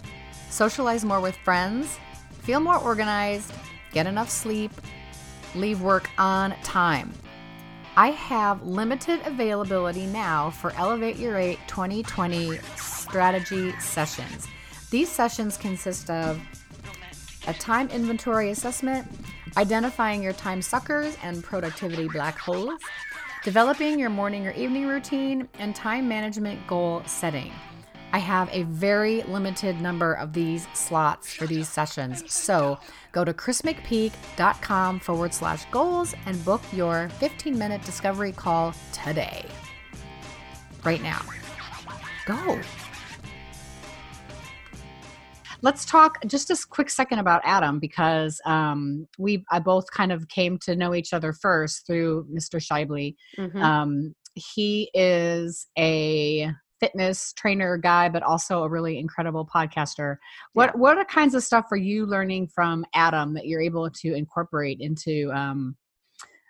Socialize 0.50 1.04
more 1.04 1.20
with 1.20 1.36
friends, 1.38 1.98
feel 2.42 2.60
more 2.60 2.78
organized, 2.78 3.52
get 3.92 4.06
enough 4.06 4.28
sleep, 4.28 4.72
leave 5.54 5.80
work 5.80 6.10
on 6.18 6.54
time. 6.62 7.12
I 7.96 8.08
have 8.10 8.62
limited 8.62 9.20
availability 9.24 10.06
now 10.06 10.50
for 10.50 10.72
Elevate 10.76 11.16
Your 11.16 11.36
8 11.36 11.58
2020 11.66 12.58
strategy 12.76 13.72
sessions. 13.80 14.46
These 14.90 15.08
sessions 15.08 15.56
consist 15.56 16.10
of 16.10 16.40
a 17.46 17.54
time 17.54 17.88
inventory 17.88 18.50
assessment, 18.50 19.06
identifying 19.56 20.22
your 20.22 20.32
time 20.32 20.62
suckers 20.62 21.16
and 21.22 21.42
productivity 21.42 22.08
black 22.08 22.38
holes, 22.38 22.80
developing 23.42 23.98
your 23.98 24.10
morning 24.10 24.46
or 24.46 24.52
evening 24.52 24.86
routine, 24.86 25.48
and 25.58 25.74
time 25.74 26.08
management 26.08 26.64
goal 26.66 27.02
setting. 27.06 27.52
I 28.12 28.18
have 28.18 28.48
a 28.52 28.64
very 28.64 29.22
limited 29.22 29.80
number 29.80 30.14
of 30.14 30.32
these 30.32 30.66
slots 30.74 31.32
for 31.32 31.46
these 31.46 31.68
sessions. 31.68 32.24
So 32.32 32.78
go 33.12 33.24
to 33.24 33.32
chrismcpeak.com 33.32 35.00
forward 35.00 35.32
slash 35.32 35.64
goals 35.66 36.14
and 36.26 36.44
book 36.44 36.62
your 36.72 37.08
15 37.20 37.56
minute 37.56 37.84
discovery 37.84 38.32
call 38.32 38.74
today. 38.92 39.44
Right 40.84 41.02
now. 41.02 41.22
Go. 42.26 42.60
Let's 45.62 45.84
talk 45.84 46.24
just 46.26 46.50
a 46.50 46.58
quick 46.68 46.88
second 46.90 47.18
about 47.18 47.42
Adam 47.44 47.78
because 47.78 48.40
um, 48.46 49.06
we 49.18 49.44
I 49.50 49.58
both 49.60 49.90
kind 49.90 50.10
of 50.10 50.26
came 50.28 50.58
to 50.60 50.74
know 50.74 50.94
each 50.94 51.12
other 51.12 51.32
first 51.32 51.86
through 51.86 52.26
Mr. 52.34 52.58
Schaeuble. 52.60 53.14
Mhm. 53.38 53.62
Um, 53.62 54.14
he 54.34 54.90
is 54.94 55.66
a 55.76 56.52
fitness 56.80 57.32
trainer 57.34 57.76
guy, 57.76 58.08
but 58.08 58.22
also 58.22 58.64
a 58.64 58.68
really 58.68 58.98
incredible 58.98 59.46
podcaster. 59.46 60.16
What 60.54 60.76
what 60.76 60.96
are 60.96 61.04
kinds 61.04 61.34
of 61.34 61.42
stuff 61.42 61.66
are 61.70 61.76
you 61.76 62.06
learning 62.06 62.48
from 62.48 62.84
Adam 62.94 63.34
that 63.34 63.46
you're 63.46 63.60
able 63.60 63.88
to 63.90 64.14
incorporate 64.14 64.80
into 64.80 65.30
um, 65.32 65.76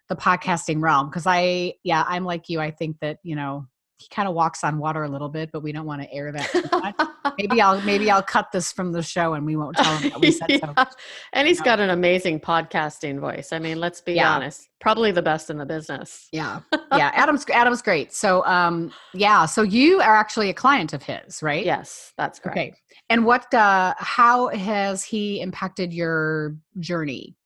the 0.08 0.16
podcasting 0.16 0.80
realm? 0.80 1.10
Because 1.10 1.26
I, 1.26 1.74
yeah, 1.82 2.04
I'm 2.06 2.24
like 2.24 2.48
you. 2.48 2.60
I 2.60 2.70
think 2.70 2.96
that 3.00 3.18
you 3.22 3.36
know 3.36 3.66
he 4.00 4.08
kind 4.08 4.26
of 4.26 4.34
walks 4.34 4.64
on 4.64 4.78
water 4.78 5.02
a 5.02 5.08
little 5.08 5.28
bit, 5.28 5.50
but 5.52 5.62
we 5.62 5.72
don't 5.72 5.84
want 5.84 6.00
to 6.00 6.10
air 6.10 6.32
that. 6.32 6.50
Too 6.50 6.62
much. 6.72 7.34
maybe 7.38 7.60
I'll 7.60 7.80
maybe 7.82 8.10
I'll 8.10 8.22
cut 8.22 8.50
this 8.50 8.72
from 8.72 8.92
the 8.92 9.02
show 9.02 9.34
and 9.34 9.44
we 9.44 9.56
won't 9.56 9.76
tell 9.76 9.94
him 9.98 10.10
that 10.10 10.20
we 10.20 10.30
said 10.30 10.58
so. 10.58 10.74
And 11.34 11.46
he's 11.46 11.58
know. 11.60 11.64
got 11.66 11.80
an 11.80 11.90
amazing 11.90 12.40
podcasting 12.40 13.20
voice. 13.20 13.52
I 13.52 13.58
mean, 13.58 13.78
let's 13.78 14.00
be 14.00 14.14
Yeah. 14.14 14.34
honest, 14.34 14.68
probably 14.80 15.12
the 15.12 15.20
best 15.22 15.50
in 15.50 15.58
the 15.58 15.66
business. 15.66 16.28
Yeah, 16.32 16.60
yeah. 16.96 17.10
Adam's 17.14 17.44
Adam's 17.52 17.82
great. 17.82 18.12
So, 18.14 18.44
um, 18.46 18.90
yeah. 19.12 19.44
So 19.44 19.60
you 19.62 20.00
are 20.00 20.16
actually 20.16 20.48
a 20.48 20.54
client 20.54 20.94
of 20.94 21.02
his, 21.02 21.42
right? 21.42 21.64
Yes, 21.64 22.12
that's 22.16 22.38
correct. 22.38 22.58
Okay. 22.58 22.74
And 23.10 23.26
what? 23.26 23.52
Uh, 23.52 23.94
how 23.98 24.48
has 24.48 25.04
he 25.04 25.40
impacted 25.42 25.92
your 25.92 26.56
journey? 26.78 27.36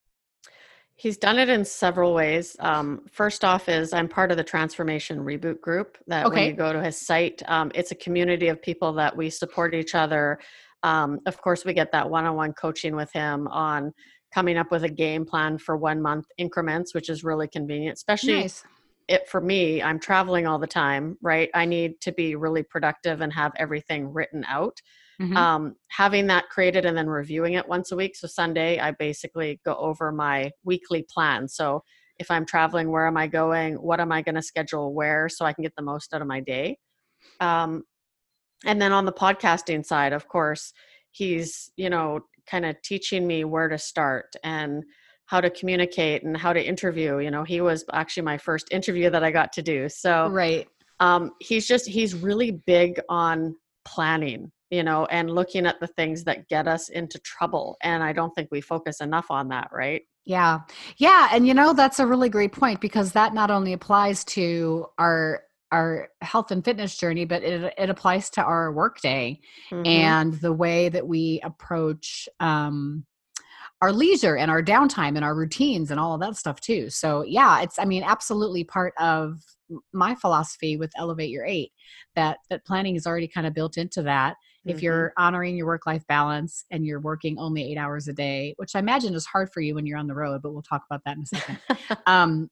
He's 0.97 1.17
done 1.17 1.39
it 1.39 1.49
in 1.49 1.65
several 1.65 2.15
ways. 2.15 2.57
Um, 2.61 3.05
first 3.11 3.45
off, 3.45 3.69
is 3.69 3.93
I'm 3.93 4.09
part 4.09 4.31
of 4.31 4.37
the 4.37 4.45
Transformation 4.45 5.19
Reboot 5.19 5.61
group. 5.61 5.99
That 6.07 6.31
when 6.31 6.47
you 6.47 6.53
go 6.53 6.73
to 6.73 6.83
his 6.83 6.97
site, 6.97 7.43
um, 7.47 7.73
it's 7.75 7.91
a 7.91 7.97
community 7.97 8.49
of 8.49 8.63
people 8.63 8.93
that 8.95 9.17
we 9.17 9.29
support 9.29 9.75
each 9.75 9.95
other. 9.95 10.39
Um, 10.85 11.19
of 11.27 11.41
course, 11.41 11.65
we 11.65 11.75
get 11.75 11.91
that 11.93 12.09
one-on-one 12.09 12.53
coaching 12.53 12.95
with 12.95 13.13
him 13.13 13.49
on 13.49 13.93
coming 14.33 14.57
up 14.57 14.71
with 14.71 14.85
a 14.85 14.89
game 14.89 15.25
plan 15.25 15.59
for 15.59 15.77
one 15.77 16.01
month 16.01 16.27
increments, 16.39 16.95
which 16.95 17.09
is 17.09 17.25
really 17.25 17.49
convenient, 17.49 17.97
especially 17.97 18.35
Nice. 18.35 18.65
it 19.09 19.29
for 19.29 19.41
me. 19.41 19.83
I'm 19.83 19.99
traveling 19.99 20.47
all 20.47 20.59
the 20.59 20.67
time, 20.67 21.17
right? 21.23 21.51
I 21.55 21.65
need 21.65 22.01
to 22.03 22.13
be 22.13 22.37
really 22.37 22.63
productive 22.63 23.21
and 23.21 23.33
have 23.33 23.53
everything 23.57 24.13
written 24.13 24.45
out 24.47 24.81
Mhm. 25.21 25.37
um, 25.37 25.76
having 25.88 26.26
that 26.26 26.49
created 26.49 26.85
and 26.85 26.97
then 26.97 27.09
reviewing 27.09 27.54
it 27.54 27.68
once 27.68 27.92
a 27.92 27.97
week. 27.97 28.16
So 28.16 28.26
Sunday, 28.26 28.78
I 28.78 28.92
basically 28.92 29.61
go 29.64 29.75
over 29.76 30.11
my 30.12 30.50
weekly 30.64 31.04
plan. 31.09 31.49
So 31.49 31.83
if 32.18 32.30
I'm 32.30 32.47
traveling, 32.47 32.90
where 32.90 33.06
am 33.06 33.16
I 33.16 33.26
going? 33.26 33.75
What 33.75 34.00
am 34.00 34.12
I 34.12 34.23
going 34.23 34.35
to 34.37 34.42
schedule 34.42 34.94
where 34.94 35.28
so 35.28 35.44
I 35.44 35.52
can 35.52 35.62
get 35.62 35.75
the 35.76 35.83
most 35.83 36.14
out 36.14 36.23
of 36.23 36.28
my 36.28 36.40
day? 36.40 36.78
Um, 37.40 37.83
and 38.64 38.80
then 38.80 38.92
on 38.92 39.04
the 39.04 39.12
podcasting 39.12 39.85
side, 39.85 40.12
of 40.12 40.28
course, 40.28 40.73
he's, 41.11 41.71
you 41.76 41.90
know, 41.90 42.21
kind 42.47 42.64
of 42.64 42.80
teaching 42.83 43.26
me 43.26 43.44
where 43.44 43.68
to 43.68 43.78
start 43.78 44.35
and 44.42 44.85
how 45.26 45.40
to 45.40 45.50
communicate 45.50 46.23
and 46.23 46.37
how 46.37 46.52
to 46.52 46.62
interview. 46.62 47.18
You 47.18 47.30
know, 47.30 47.44
he 47.44 47.61
was 47.61 47.85
actually 47.92 48.25
my 48.25 48.38
first 48.38 48.68
interview 48.71 49.11
that 49.11 49.25
I 49.25 49.30
got 49.30 49.52
to 49.54 49.62
do. 49.62 49.88
So 49.88 50.28
right. 50.28 50.68
um, 51.00 51.33
he's 51.40 51.66
just 51.66 51.88
he's 51.88 52.14
really 52.14 52.52
big 52.52 53.00
on 53.09 53.56
planning 53.85 54.50
you 54.75 54.83
know 54.83 55.07
and 55.07 55.31
looking 55.31 55.64
at 55.66 55.78
the 55.81 55.87
things 55.99 56.25
that 56.25 56.49
get 56.49 56.66
us 56.66 56.88
into 56.90 57.19
trouble 57.21 57.76
and 57.83 58.02
i 58.02 58.12
don't 58.12 58.33
think 58.35 58.49
we 58.50 58.61
focus 58.61 59.00
enough 59.00 59.31
on 59.31 59.49
that 59.49 59.69
right 59.73 60.02
Yeah. 60.26 60.61
Yeah. 60.97 61.28
And 61.33 61.47
you 61.47 61.52
know, 61.52 61.75
that's 61.75 62.00
a 62.00 62.07
really 62.07 62.31
great 62.31 62.52
point 62.52 62.81
because 62.81 63.12
that 63.12 63.35
not 63.35 63.50
only 63.50 63.73
applies 63.75 64.25
to 64.37 64.87
our 64.99 65.43
our 65.71 66.09
health 66.23 66.50
and 66.52 66.64
fitness 66.64 66.97
journey, 66.97 67.25
but 67.26 67.43
it, 67.43 67.75
it 67.76 67.90
applies 67.90 68.31
to 68.31 68.43
our 68.43 68.73
workday 68.73 69.38
Mhm. 69.71 69.87
and 69.87 70.33
the 70.40 70.52
way 70.64 70.88
that 70.88 71.07
we 71.07 71.40
approach 71.43 72.28
um, 72.40 73.04
our 73.83 73.93
leisure 73.93 74.37
and 74.37 74.50
our 74.50 74.62
downtime 74.62 75.16
and 75.16 75.25
our 75.25 75.35
routines 75.35 75.90
and 75.90 75.99
all 76.00 76.14
of 76.14 76.21
that 76.21 76.37
stuff 76.37 76.59
too. 76.61 76.88
So 76.90 77.23
yeah, 77.38 77.61
it's 77.64 77.78
I 77.78 77.85
mean 77.85 78.02
absolutely 78.02 78.64
part 78.64 78.95
of 78.99 79.40
my 79.93 80.14
philosophy 80.14 80.76
with 80.78 80.93
Elevate 80.97 81.31
Your 81.31 81.45
Eight 81.45 81.73
that 82.16 82.38
that 82.49 82.64
planning 82.64 82.97
is 82.97 83.07
already 83.07 83.28
kind 83.28 83.47
of 83.47 83.52
built 83.54 83.76
into 83.76 84.02
that. 84.04 84.37
If 84.66 84.78
Mhm. 84.78 84.83
you're 84.83 85.12
honoring 85.16 85.56
your 85.56 85.66
work 85.66 85.87
life 85.87 86.06
balance 86.06 86.64
and 86.71 86.87
you're 86.87 87.00
working 87.00 87.38
only 87.38 87.71
eight 87.71 87.78
hours 87.78 88.09
a 88.09 88.12
day, 88.12 88.54
which 88.56 88.75
I 88.75 88.78
imagine 88.78 89.14
is 89.14 89.26
hard 89.26 89.50
for 89.52 89.61
you 89.61 89.75
when 89.75 89.87
you're 89.87 89.99
on 89.99 90.06
the 90.06 90.14
road, 90.14 90.42
but 90.42 90.52
we'll 90.52 90.62
talk 90.62 90.83
about 90.90 91.02
that 91.04 91.16
in 91.16 91.23
a 91.23 91.26
second. 91.26 91.59
um, 92.06 92.49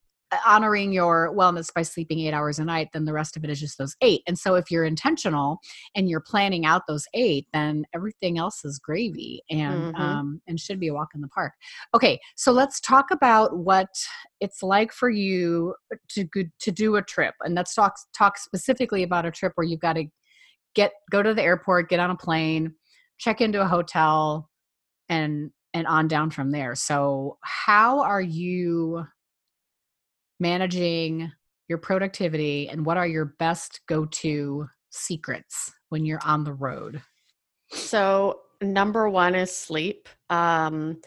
honoring 0.47 0.92
your 0.92 1.31
wellness 1.37 1.73
by 1.75 1.83
sleeping 1.83 2.19
eight 2.21 2.33
hours 2.33 2.59
a 2.59 2.64
night, 2.64 2.88
then 2.92 3.04
the 3.04 3.12
rest 3.12 3.37
of 3.37 3.45
it 3.45 3.50
is 3.50 3.61
just 3.61 3.76
those 3.76 3.95
eight. 4.00 4.23
And 4.26 4.38
so 4.38 4.54
if 4.54 4.71
you're 4.71 4.85
intentional 4.85 5.59
and 5.95 6.09
you're 6.09 6.21
planning 6.21 6.64
out 6.64 6.87
those 6.88 7.07
eight, 7.12 7.47
then 7.52 7.85
everything 7.95 8.38
else 8.38 8.64
is 8.64 8.78
gravy 8.78 9.42
and 9.50 9.92
Mhm. 9.95 10.00
um, 10.00 10.42
and 10.47 10.59
should 10.59 10.81
be 10.81 10.88
a 10.88 10.95
walk 10.95 11.09
in 11.14 11.21
the 11.21 11.28
park. 11.28 11.52
Okay, 11.95 12.19
so 12.35 12.50
let's 12.50 12.81
talk 12.81 13.11
about 13.11 13.59
what 13.59 13.88
it's 14.40 14.62
like 14.62 14.92
for 14.92 15.11
you 15.11 15.75
to 16.09 16.26
to 16.61 16.71
do 16.71 16.97
a 16.97 17.02
trip, 17.02 17.35
and 17.42 17.54
let's 17.54 17.75
talk 17.75 17.95
talk 18.16 18.38
specifically 18.38 19.02
about 19.02 19.26
a 19.26 19.31
trip 19.31 19.52
where 19.57 19.66
you've 19.66 19.81
got 19.81 19.95
to 19.95 20.07
get 20.75 20.93
go 21.11 21.23
to 21.23 21.35
the 21.35 21.43
airport, 21.43 21.88
get 21.88 22.00
on 22.00 22.11
a 22.11 22.17
plane, 22.17 22.75
check 23.19 23.41
into 23.41 23.61
a 23.61 23.67
hotel, 23.67 24.49
and 25.09 25.50
and 25.75 25.87
on 25.87 26.09
down 26.09 26.31
from 26.31 26.50
there. 26.50 26.75
So 26.75 27.38
how 27.43 28.00
are 28.00 28.21
you 28.21 29.07
managing 30.41 31.31
your 31.69 31.79
productivity 31.79 32.69
and 32.69 32.85
what 32.85 32.97
are 32.97 33.07
your 33.07 33.35
best 33.38 33.81
go-to 33.88 34.67
secrets 34.91 35.73
when 35.88 36.05
you're 36.05 36.25
on 36.25 36.45
the 36.45 36.52
road? 36.52 37.00
so 37.73 38.41
number 38.61 39.09
one 39.09 39.35
is 39.35 39.55
sleep 39.55 40.09
um, 40.31 41.00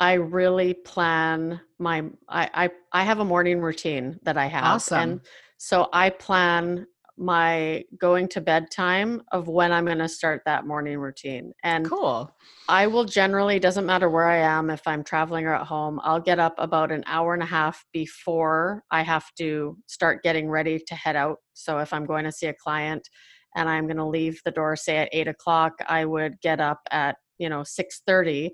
i 0.00 0.14
really 0.14 0.74
plan 0.74 1.60
my 1.78 2.04
I, 2.28 2.50
I 2.54 2.70
i 2.92 3.02
have 3.04 3.20
a 3.20 3.24
morning 3.24 3.60
routine 3.60 4.18
that 4.22 4.36
i 4.36 4.46
have 4.46 4.64
Awesome. 4.64 4.98
and 4.98 5.20
so 5.56 5.88
i 5.92 6.10
plan 6.10 6.86
my 7.18 7.84
going 7.98 8.28
to 8.28 8.40
bed 8.40 8.70
time 8.70 9.22
of 9.32 9.48
when 9.48 9.72
I'm 9.72 9.84
going 9.84 9.98
to 9.98 10.08
start 10.08 10.42
that 10.46 10.66
morning 10.66 10.98
routine. 10.98 11.52
And 11.64 11.88
Cool. 11.88 12.32
I 12.68 12.86
will 12.86 13.04
generally, 13.04 13.58
doesn't 13.58 13.86
matter 13.86 14.08
where 14.08 14.28
I 14.28 14.38
am, 14.38 14.70
if 14.70 14.82
I'm 14.86 15.02
traveling 15.02 15.46
or 15.46 15.54
at 15.54 15.66
home, 15.66 16.00
I'll 16.04 16.20
get 16.20 16.38
up 16.38 16.54
about 16.58 16.92
an 16.92 17.02
hour 17.06 17.34
and 17.34 17.42
a 17.42 17.46
half 17.46 17.84
before 17.92 18.82
I 18.90 19.02
have 19.02 19.26
to 19.38 19.76
start 19.86 20.22
getting 20.22 20.48
ready 20.48 20.78
to 20.86 20.94
head 20.94 21.16
out. 21.16 21.38
So 21.54 21.78
if 21.78 21.92
I'm 21.92 22.06
going 22.06 22.24
to 22.24 22.32
see 22.32 22.46
a 22.46 22.54
client 22.54 23.08
and 23.56 23.68
I'm 23.68 23.86
going 23.86 23.96
to 23.96 24.06
leave 24.06 24.40
the 24.44 24.50
door, 24.50 24.76
say 24.76 24.98
at 24.98 25.08
eight 25.12 25.28
o'clock, 25.28 25.72
I 25.88 26.04
would 26.04 26.40
get 26.40 26.60
up 26.60 26.80
at, 26.90 27.16
you 27.38 27.48
know, 27.48 27.60
6.30 27.60 28.50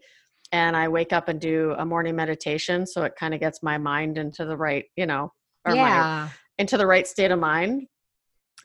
and 0.53 0.77
I 0.77 0.89
wake 0.89 1.13
up 1.13 1.29
and 1.29 1.41
do 1.41 1.75
a 1.79 1.85
morning 1.85 2.17
meditation. 2.17 2.87
So 2.87 3.03
it 3.03 3.15
kind 3.19 3.35
of 3.35 3.41
gets 3.41 3.63
my 3.63 3.77
mind 3.79 4.17
into 4.19 4.45
the 4.45 4.57
right, 4.57 4.85
you 4.97 5.07
know, 5.07 5.33
or 5.67 5.75
my 5.75 6.31
into 6.59 6.77
the 6.77 6.87
right 6.87 7.07
state 7.07 7.33
of 7.33 7.41
mind 7.41 7.89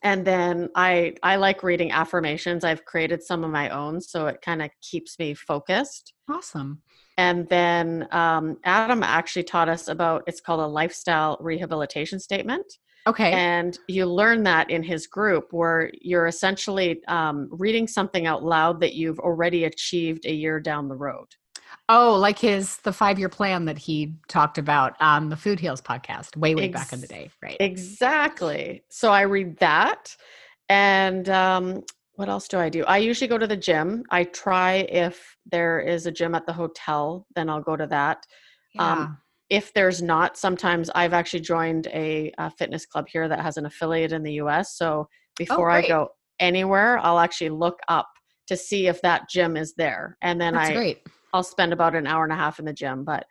and 0.04 0.26
then 0.26 0.70
i 0.76 1.14
i 1.24 1.36
like 1.36 1.64
reading 1.64 1.92
affirmations 1.92 2.64
i've 2.64 2.86
created 2.86 3.22
some 3.24 3.44
of 3.44 3.52
my 3.52 3.70
own 3.70 4.00
so 4.02 4.28
it 4.28 4.42
kind 4.42 4.62
of 4.62 4.70
keeps 4.82 5.18
me 5.20 5.34
focused 5.34 6.14
Awesome. 6.30 6.82
and 7.18 7.48
then 7.50 8.08
um, 8.12 8.58
adam 8.64 9.04
actually 9.04 9.44
taught 9.44 9.70
us 9.70 9.88
about 9.88 10.24
it's 10.28 10.42
called 10.42 10.62
a 10.62 10.68
lifestyle 10.68 11.38
rehabilitation 11.42 12.20
statement 12.20 12.66
Okay. 13.08 13.32
and 13.32 13.80
you 13.88 14.06
learn 14.06 14.44
that 14.44 14.70
in 14.70 14.84
his 14.84 15.08
group 15.08 15.48
where 15.52 15.90
you're 16.02 16.28
essentially 16.28 17.02
um, 17.08 17.48
reading 17.50 17.88
something 17.88 18.28
out 18.28 18.44
loud 18.44 18.82
that 18.82 18.94
you've 18.94 19.20
already 19.20 19.64
achieved 19.64 20.26
a 20.26 20.34
year 20.34 20.60
down 20.60 20.90
the 20.90 20.96
road 20.98 21.26
oh, 21.88 22.16
like 22.16 22.40
his 22.40 22.78
the 22.78 22.94
five 22.94 23.20
year 23.20 23.30
plan 23.30 23.66
that 23.66 23.78
he 23.78 24.16
talked 24.28 24.58
about 24.58 24.96
on 25.00 25.30
the 25.30 25.36
Food 25.38 25.60
Heals 25.60 25.82
podcast 25.82 26.36
way 26.38 26.56
way 26.56 26.70
back 26.70 26.94
in 26.94 27.02
the 27.02 27.08
day, 27.08 27.30
right? 27.42 27.58
Exactly. 27.60 28.84
So 28.90 29.12
I 29.12 29.22
read 29.22 29.58
that. 29.60 30.16
And 30.70 31.28
um, 31.30 31.84
what 32.14 32.30
else 32.30 32.48
do 32.48 32.60
I 32.60 32.70
do? 32.70 32.84
I 32.86 32.98
usually 32.98 33.28
go 33.28 33.38
to 33.38 33.48
the 33.48 33.58
gym. 33.58 34.04
I 34.12 34.26
try 34.26 34.88
if 34.90 35.36
there 35.52 35.80
is 35.80 36.06
a 36.06 36.12
gym 36.12 36.36
at 36.36 36.46
the 36.46 36.54
hotel, 36.54 37.26
then 37.36 37.50
I'll 37.50 37.62
go 37.62 37.76
to 37.76 37.88
that. 37.88 38.26
yeah. 38.74 38.92
Um, 38.92 39.18
if 39.50 39.74
there's 39.74 40.02
not, 40.02 40.38
sometimes 40.38 40.92
I've 40.94 41.14
actually 41.14 41.40
joined 41.40 41.88
a, 41.88 42.32
a 42.38 42.52
fitness 42.52 42.86
club 42.86 43.08
here 43.12 43.28
that 43.28 43.40
has 43.40 43.58
an 43.58 43.66
affiliate 43.66 44.12
in 44.12 44.22
the 44.22 44.34
US. 44.34 44.76
So 44.78 45.08
before 45.38 45.72
I 45.72 45.78
Oh, 45.78 45.82
great. 45.82 45.88
go 45.90 46.10
anywhere, 46.40 47.00
I'll 47.00 47.18
actually 47.18 47.50
look 47.50 47.80
up 47.88 48.08
to 48.48 48.56
see 48.56 48.88
if 48.88 49.02
that 49.02 49.30
gym 49.30 49.58
is 49.58 49.74
there. 49.76 50.18
And 50.22 50.40
then 50.40 50.54
That's 50.54 50.70
I, 50.70 50.74
great. 50.74 51.08
I'll 51.34 51.44
spend 51.44 51.74
about 51.74 51.96
an 51.96 52.08
hour 52.08 52.24
and 52.24 52.34
a 52.34 52.36
half 52.36 52.60
in 52.60 52.66
the 52.66 52.74
gym. 52.74 53.04
But 53.04 53.26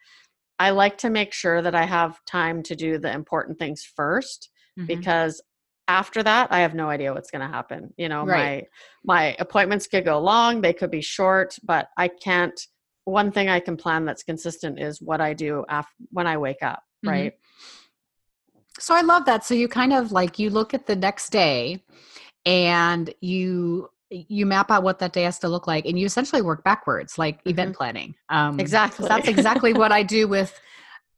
I 0.59 0.71
like 0.71 0.99
to 0.99 1.11
make 1.11 1.33
sure 1.33 1.63
that 1.63 1.75
I 1.75 1.85
have 1.85 2.19
time 2.25 2.63
to 2.65 2.75
do 2.75 2.99
the 2.99 3.13
important 3.13 3.59
things 3.59 3.85
1st 3.85 4.51
Mhm. 4.79 4.87
because 4.87 5.43
after 5.87 6.23
that 6.23 6.53
I 6.53 6.61
have 6.61 6.75
no 6.75 6.91
idea 6.91 7.15
what's 7.15 7.31
going 7.31 7.41
to 7.47 7.55
happen. 7.55 7.95
You 7.97 8.09
know, 8.09 8.25
Right. 8.25 8.67
my 9.05 9.23
my 9.23 9.37
appointments 9.39 9.87
could 9.87 10.05
go 10.05 10.19
long, 10.19 10.61
they 10.61 10.73
could 10.73 10.91
be 10.91 11.01
short, 11.01 11.57
but 11.63 11.89
I 11.97 12.09
can't 12.09 12.59
one 13.05 13.33
thing 13.33 13.49
I 13.49 13.61
can 13.61 13.77
plan 13.79 14.05
that's 14.05 14.23
consistent 14.23 14.79
is 14.79 15.01
what 15.01 15.21
I 15.23 15.33
do 15.33 15.65
after 15.71 15.95
when 16.11 16.27
I 16.27 16.37
wake 16.37 16.63
up, 16.63 16.83
Mhm. 17.05 17.09
right? 17.11 17.33
So 18.79 18.95
I 18.95 19.01
love 19.01 19.25
that. 19.25 19.45
So 19.45 19.55
you 19.55 19.67
kind 19.67 19.93
of 19.93 20.13
like 20.13 20.39
you 20.39 20.51
look 20.51 20.75
at 20.75 20.87
the 20.87 20.95
next 20.97 21.31
day 21.31 21.83
and 22.45 23.13
you 23.21 23.89
you 24.11 24.47
map 24.47 24.71
out 24.71 24.83
what 24.83 24.99
that 25.01 25.13
day 25.13 25.23
has 25.23 25.39
to 25.41 25.49
look 25.49 25.67
like 25.67 25.85
and 25.85 25.99
you 25.99 26.07
essentially 26.07 26.43
work 26.43 26.65
backwards 26.65 27.19
like 27.19 27.41
event 27.47 27.77
planning. 27.77 28.15
Um 28.29 28.59
Exactly. 28.59 29.07
That's 29.09 29.29
exactly 29.37 29.73
what 29.75 29.93
I 29.93 30.03
do 30.03 30.29
with 30.29 30.59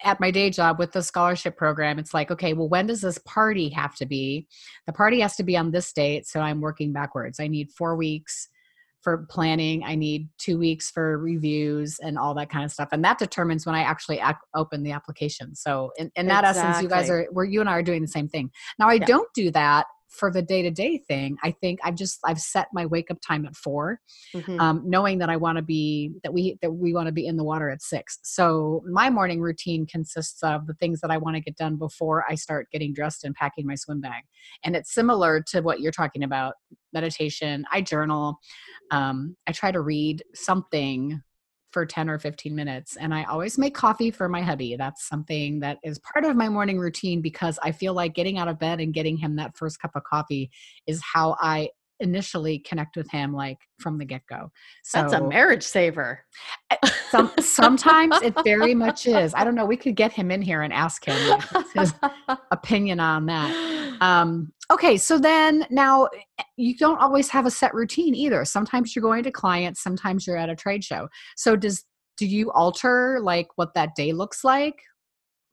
at 0.02 0.18
my 0.18 0.30
day 0.30 0.48
job 0.50 0.78
with 0.78 0.92
the 0.92 1.02
scholarship 1.02 1.56
program. 1.56 1.98
It's 1.98 2.14
like, 2.14 2.30
okay, 2.30 2.52
well 2.52 2.68
when 2.68 2.86
does 2.86 3.02
this 3.02 3.18
party 3.18 3.68
have 3.70 3.94
to 3.96 4.06
be? 4.06 4.46
The 4.86 4.92
party 4.92 5.20
has 5.20 5.36
to 5.36 5.42
be 5.42 5.56
on 5.56 5.70
this 5.70 5.92
date, 5.92 6.26
so 6.26 6.40
I'm 6.40 6.60
working 6.60 6.92
backwards. 6.92 7.38
I 7.38 7.48
need 7.48 7.70
4 7.70 7.96
weeks 7.96 8.48
for 9.02 9.26
planning. 9.30 9.82
I 9.84 9.94
need 9.94 10.28
2 10.38 10.58
weeks 10.58 10.90
for 10.90 11.16
reviews 11.18 11.98
and 12.00 12.18
all 12.18 12.34
that 12.34 12.50
kind 12.50 12.64
of 12.64 12.72
stuff. 12.72 12.88
And 12.92 13.04
that 13.04 13.18
determines 13.18 13.66
when 13.66 13.74
I 13.74 13.82
actually 13.82 14.18
ac- 14.18 14.36
open 14.54 14.82
the 14.82 14.92
application. 14.92 15.54
So 15.54 15.92
in, 15.96 16.10
in 16.16 16.26
that 16.26 16.44
essence, 16.44 16.82
you 16.82 16.88
guys 16.88 17.08
are 17.08 17.26
where 17.30 17.44
you 17.44 17.60
and 17.60 17.68
I 17.68 17.74
are 17.74 17.82
doing 17.82 18.02
the 18.02 18.08
same 18.08 18.28
thing. 18.28 18.50
Now 18.78 18.88
I 18.88 18.94
Yeah. 18.94 19.04
don't 19.06 19.28
do 19.34 19.50
that 19.52 19.86
for 20.10 20.30
the 20.30 20.42
day-to-day 20.42 20.98
thing 21.08 21.36
i 21.42 21.50
think 21.50 21.78
i've 21.84 21.94
just 21.94 22.18
i've 22.24 22.40
set 22.40 22.68
my 22.72 22.84
wake 22.86 23.10
up 23.10 23.18
time 23.26 23.46
at 23.46 23.56
four 23.56 24.00
Mhm. 24.34 24.60
um, 24.60 24.82
knowing 24.84 25.18
that 25.18 25.30
i 25.30 25.36
want 25.36 25.56
to 25.56 25.62
be 25.62 26.12
that 26.22 26.32
we 26.32 26.58
that 26.62 26.72
we 26.72 26.92
want 26.92 27.06
to 27.06 27.12
be 27.12 27.26
in 27.26 27.36
the 27.36 27.44
water 27.44 27.70
at 27.70 27.82
six. 27.82 28.18
So 28.22 28.82
my 28.90 29.10
morning 29.10 29.40
routine 29.40 29.86
consists 29.86 30.42
of 30.42 30.66
the 30.66 30.74
things 30.74 31.00
that 31.00 31.10
i 31.10 31.16
want 31.16 31.36
to 31.36 31.40
get 31.40 31.56
done 31.56 31.76
before 31.76 32.24
i 32.28 32.34
start 32.34 32.68
getting 32.70 32.92
dressed 32.92 33.24
and 33.24 33.34
packing 33.34 33.66
my 33.66 33.74
swim 33.74 34.00
bag. 34.00 34.24
And 34.64 34.76
it's 34.76 34.92
similar 34.92 35.42
to 35.48 35.60
what 35.60 35.80
you're 35.80 35.92
talking 35.92 36.22
about 36.22 36.54
meditation. 36.92 37.64
I 37.72 37.80
journal 37.82 38.38
um, 38.90 39.36
i 39.46 39.52
try 39.52 39.70
to 39.72 39.80
read 39.80 40.22
something 40.34 41.22
for 41.70 41.86
10 41.86 42.10
or 42.10 42.18
15 42.18 42.54
minutes 42.54 42.96
and 42.96 43.14
i 43.14 43.24
always 43.24 43.58
make 43.58 43.74
coffee 43.74 44.10
for 44.10 44.28
my 44.28 44.42
hubby. 44.42 44.76
That's 44.76 45.06
something 45.08 45.60
that 45.60 45.78
is 45.84 45.98
part 46.00 46.24
of 46.24 46.36
my 46.36 46.48
morning 46.48 46.78
routine 46.78 47.20
because 47.20 47.58
i 47.62 47.72
feel 47.72 47.94
like 47.94 48.14
getting 48.14 48.38
out 48.38 48.48
of 48.48 48.58
bed 48.58 48.80
and 48.80 48.94
getting 48.94 49.16
him 49.16 49.36
that 49.36 49.56
first 49.56 49.80
cup 49.80 49.92
of 49.94 50.04
coffee 50.04 50.50
is 50.86 51.00
how 51.02 51.36
i 51.40 51.68
initially 52.00 52.58
connect 52.58 52.96
with 52.96 53.10
him 53.10 53.32
like 53.32 53.58
from 53.78 53.98
the 53.98 54.04
get-go. 54.04 54.50
So 54.84 55.00
That's 55.00 55.12
a 55.12 55.26
marriage 55.26 55.62
saver. 55.62 56.24
some, 57.10 57.32
sometimes 57.40 58.16
it 58.22 58.34
very 58.44 58.74
much 58.74 59.06
is. 59.06 59.34
I 59.34 59.44
don't 59.44 59.54
know 59.54 59.64
we 59.64 59.76
could 59.76 59.96
get 59.96 60.12
him 60.12 60.30
in 60.30 60.42
here 60.42 60.62
and 60.62 60.72
ask 60.72 61.04
him 61.04 61.40
his 61.74 61.94
opinion 62.50 63.00
on 63.00 63.26
that. 63.26 63.98
Um 64.00 64.52
okay 64.70 64.96
so 64.96 65.18
then 65.18 65.66
now 65.70 66.06
eh, 66.38 66.42
you 66.56 66.76
don't 66.76 66.98
always 66.98 67.28
have 67.28 67.46
a 67.46 67.50
set 67.50 67.74
routine 67.74 68.14
either. 68.14 68.44
Sometimes 68.44 68.94
you're 68.94 69.02
going 69.02 69.22
to 69.24 69.30
clients 69.30 69.82
sometimes 69.82 70.26
you're 70.26 70.36
at 70.36 70.48
a 70.48 70.56
trade 70.56 70.84
show. 70.84 71.08
So 71.36 71.56
does 71.56 71.84
do 72.16 72.26
you 72.26 72.50
alter 72.52 73.18
like 73.22 73.48
what 73.56 73.74
that 73.74 73.94
day 73.94 74.12
looks 74.12 74.44
like? 74.44 74.80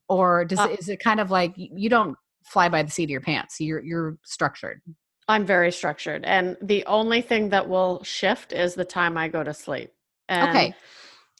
Or 0.09 0.45
does 0.45 0.59
Uh, 0.59 0.75
is 0.79 0.89
it 0.89 0.99
kind 0.99 1.19
of 1.19 1.31
like 1.31 1.53
you 1.55 1.89
don't 1.89 2.15
fly 2.47 2.69
by 2.69 2.81
the 2.81 2.91
seat 2.91 3.05
of 3.05 3.09
your 3.09 3.21
pants. 3.21 3.59
You're 3.59 3.83
you're 3.83 4.17
structured 4.23 4.81
I'm 5.27 5.45
very 5.45 5.71
structured. 5.71 6.23
And 6.25 6.57
the 6.61 6.85
only 6.85 7.21
thing 7.21 7.49
that 7.49 7.67
will 7.67 8.03
shift 8.03 8.53
is 8.53 8.75
the 8.75 8.85
time 8.85 9.17
I 9.17 9.27
go 9.27 9.43
to 9.43 9.53
sleep. 9.53 9.91
And 10.29 10.49
okay 10.49 10.75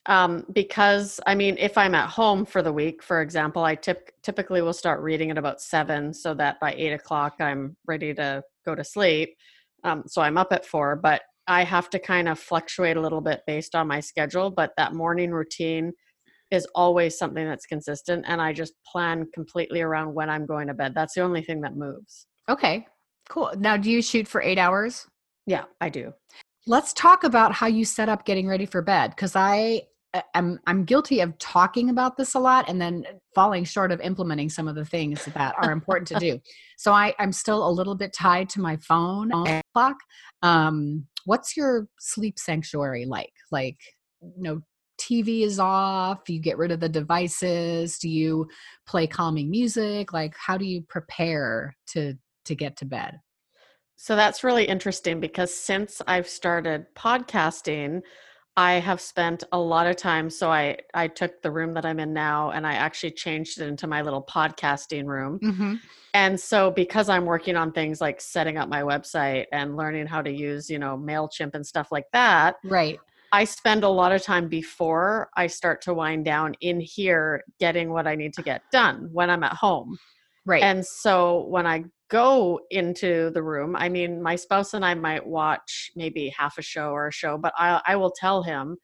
um, 0.08 0.46
because 0.54 1.20
I 1.28 1.36
mean, 1.36 1.58
if 1.60 1.78
I'm 1.78 1.94
at 1.94 2.10
home 2.10 2.46
for 2.46 2.64
the 2.64 2.72
week, 2.72 3.04
for 3.04 3.22
example, 3.22 3.64
I 3.64 3.76
tip- 3.76 4.12
typically 4.24 4.62
will 4.62 4.74
start 4.74 5.02
reading 5.02 5.32
at 5.32 5.38
about 5.38 5.62
seven, 5.62 6.14
so 6.14 6.34
that 6.36 6.60
by 6.60 6.74
eight 6.74 6.94
o'clock 6.94 7.36
I'm 7.40 7.76
ready 7.86 8.14
to 8.14 8.42
go 8.66 8.74
to 8.74 8.84
sleep. 8.84 9.36
Um, 9.84 10.04
so 10.08 10.22
I'm 10.22 10.38
up 10.38 10.54
at 10.54 10.66
four, 10.66 10.96
but 10.96 11.22
I 11.48 11.64
have 11.64 11.90
to 11.92 12.00
kind 12.00 12.28
of 12.30 12.40
fluctuate 12.40 12.98
a 12.98 13.02
little 13.02 13.22
bit 13.22 13.42
based 13.46 13.76
on 13.76 13.88
my 13.88 14.00
schedule. 14.00 14.50
But 14.50 14.72
that 14.78 14.94
morning 14.94 15.32
routine 15.32 15.92
is 16.52 16.66
always 16.74 17.18
something 17.18 17.46
that's 17.46 17.66
consistent, 17.66 18.24
and 18.28 18.42
I 18.42 18.54
just 18.54 18.74
plan 18.90 19.28
completely 19.34 19.82
around 19.82 20.14
when 20.14 20.30
I'm 20.30 20.46
going 20.46 20.68
to 20.68 20.74
bed. 20.74 20.94
That's 20.96 21.16
the 21.16 21.22
only 21.22 21.42
thing 21.44 21.62
that 21.62 21.76
moves. 21.76 22.28
okay 22.50 22.88
cool. 23.30 23.52
Now 23.58 23.78
do 23.78 23.90
you 23.92 24.02
shoot 24.02 24.28
for 24.28 24.42
eight 24.42 24.58
hours? 24.58 25.08
Yeah, 25.46 25.66
I 25.82 25.90
do. 25.90 26.14
let's 26.68 26.92
talk 26.94 27.24
about 27.24 27.54
how 27.54 27.68
you 27.68 27.86
set 27.86 28.10
up 28.10 28.26
getting 28.26 28.48
ready 28.48 28.66
for 28.66 28.82
bed 28.82 29.12
because 29.12 29.36
i 29.36 29.82
uh, 30.14 30.22
am 30.36 30.60
i'm 30.68 30.84
guilty 30.84 31.22
of 31.22 31.38
talking 31.38 31.90
about 31.90 32.18
this 32.18 32.34
a 32.36 32.40
lot 32.40 32.68
and 32.68 32.82
then 32.82 33.06
falling 33.34 33.64
short 33.64 33.92
of 33.92 34.02
implementing 34.02 34.50
some 34.50 34.68
of 34.68 34.76
the 34.76 34.84
things 34.86 35.24
that 35.34 35.56
are 35.62 35.72
important 35.72 36.08
to 36.08 36.16
do. 36.20 36.40
So 36.78 36.92
i 36.94 37.14
i'm 37.20 37.32
still 37.32 37.68
a 37.68 37.72
little 37.72 37.96
bit 37.96 38.14
tied 38.14 38.50
to 38.50 38.62
my 38.62 38.78
phone 38.78 39.32
clock. 39.74 39.98
Um 40.44 41.08
what's 41.26 41.58
your 41.58 41.88
sleep 42.00 42.38
sanctuary 42.38 43.06
like? 43.06 43.34
Like 43.52 43.78
you 44.22 44.44
know 44.44 44.62
tv 45.00 45.42
is 45.44 45.60
off 45.60 46.28
you 46.28 46.40
get 46.40 46.58
rid 46.58 46.72
of 46.72 46.80
the 46.80 46.90
devices 46.90 48.00
do 48.00 48.10
you 48.10 48.48
play 48.86 49.08
calming 49.08 49.50
music? 49.50 50.12
Like 50.14 50.36
how 50.38 50.58
do 50.58 50.66
you 50.66 50.82
prepare 50.82 51.76
to 51.94 52.16
to 52.48 52.56
get 52.56 52.78
to 52.78 52.86
bed 52.86 53.20
So 53.96 54.16
that's 54.16 54.44
really 54.44 54.66
interesting 54.66 55.20
because 55.20 55.54
since 55.54 56.02
I've 56.08 56.28
started 56.28 56.86
podcasting, 56.96 58.02
I 58.56 58.74
have 58.74 59.00
spent 59.02 59.44
a 59.52 59.60
lot 59.60 59.88
of 59.88 59.96
time. 59.96 60.30
So 60.30 60.52
I 60.52 60.78
I 60.94 61.08
took 61.08 61.42
the 61.42 61.52
room 61.52 61.74
that 61.76 61.86
I'm 61.86 62.00
in 62.00 62.14
now 62.14 62.52
and 62.52 62.66
I 62.66 62.74
actually 62.74 63.12
changed 63.12 63.62
it 63.62 63.68
into 63.68 63.88
my 63.88 64.02
little 64.02 64.24
podcasting 64.24 65.06
room. 65.06 65.40
mm-hmm. 65.40 65.76
And 66.14 66.40
so 66.40 66.72
because 66.72 67.10
I'm 67.10 67.26
working 67.26 67.56
on 67.56 67.72
things 67.72 68.02
like 68.02 68.20
setting 68.20 68.58
up 68.58 68.70
my 68.70 68.82
website 68.82 69.46
and 69.52 69.78
learning 69.78 70.08
how 70.08 70.24
to 70.24 70.32
use, 70.32 70.70
you 70.70 70.80
know, 70.80 70.98
Mailchimp 70.98 71.54
and 71.54 71.66
stuff 71.66 71.92
like 71.92 72.06
that, 72.14 72.56
right 72.64 73.00
I 73.32 73.44
spend 73.44 73.84
a 73.84 73.90
lot 73.90 74.12
of 74.12 74.24
time 74.24 74.48
before 74.48 75.30
I 75.36 75.48
start 75.48 75.82
to 75.84 75.94
wind 75.94 76.26
down 76.26 76.56
in 76.62 76.80
here 76.80 77.44
getting 77.60 77.92
what 77.92 78.08
I 78.08 78.16
need 78.16 78.34
to 78.36 78.42
get 78.42 78.62
done 78.72 79.10
when 79.12 79.30
I'm 79.30 79.44
at 79.44 79.54
home. 79.54 79.98
Right 80.48 80.64
And 80.64 80.84
so 80.86 81.46
when 81.50 81.68
I 81.68 81.84
go 82.10 82.60
into 82.72 83.30
the 83.32 83.44
room, 83.44 83.76
I 83.76 83.90
mean, 83.90 84.24
my 84.24 84.36
spouse 84.36 84.74
and 84.74 84.84
I 84.84 84.96
might 84.96 85.26
watch 85.28 85.92
maybe 85.96 86.34
half 86.36 86.58
a 86.58 86.62
show 86.64 86.90
or 86.92 87.08
a 87.10 87.12
show, 87.12 87.38
but 87.38 87.54
I, 87.58 87.82
I 87.86 87.96
will 87.98 88.12
tell 88.12 88.42
him, 88.42 88.78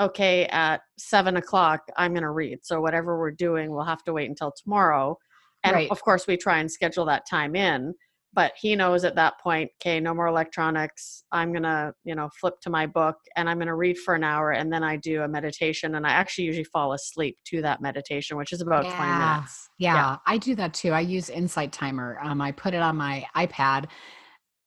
okay, 0.00 0.46
at 0.46 0.80
seven 0.98 1.36
o'clock, 1.36 1.82
I'm 1.96 2.12
going 2.14 2.22
to 2.22 2.30
read. 2.30 2.60
So 2.62 2.80
whatever 2.80 3.18
we're 3.18 3.30
doing, 3.30 3.70
we'll 3.70 3.84
have 3.84 4.02
to 4.04 4.12
wait 4.12 4.28
until 4.30 4.52
tomorrow. 4.52 5.18
And 5.64 5.74
Right. 5.74 5.90
of 5.90 6.02
course, 6.02 6.26
we 6.26 6.36
try 6.36 6.58
and 6.58 6.70
schedule 6.72 7.04
that 7.06 7.24
time 7.30 7.54
in. 7.54 7.94
But 8.34 8.52
he 8.56 8.74
knows 8.74 9.04
at 9.04 9.16
that 9.16 9.34
point, 9.40 9.70
okay, 9.80 10.00
no 10.00 10.14
more 10.14 10.26
electronics. 10.26 11.24
I'm 11.32 11.52
going 11.52 11.64
to, 11.64 11.92
you 12.04 12.14
know, 12.14 12.30
flip 12.40 12.54
to 12.62 12.70
my 12.70 12.86
book 12.86 13.16
and 13.36 13.48
I'm 13.48 13.58
going 13.58 13.68
to 13.68 13.74
read 13.74 13.98
for 13.98 14.14
an 14.14 14.24
hour 14.24 14.52
and 14.52 14.72
then 14.72 14.82
I 14.82 14.96
do 14.96 15.22
a 15.22 15.28
meditation 15.28 15.94
and 15.96 16.06
I 16.06 16.10
actually 16.10 16.44
usually 16.44 16.64
fall 16.64 16.92
asleep 16.94 17.36
to 17.46 17.62
that 17.62 17.82
meditation, 17.82 18.36
which 18.36 18.52
is 18.52 18.60
about 18.62 18.88
20 18.96 19.12
Yeah. 19.12 19.18
minutes. 19.18 19.68
Yeah, 19.78 20.16
I 20.26 20.38
do 20.38 20.54
that 20.54 20.74
too. 20.74 20.92
I 20.92 21.00
use 21.00 21.28
Insight 21.28 21.72
Timer. 21.72 22.18
Um, 22.22 22.40
I 22.40 22.52
put 22.52 22.72
it 22.72 22.80
on 22.82 22.96
my 22.96 23.26
iPad 23.36 23.86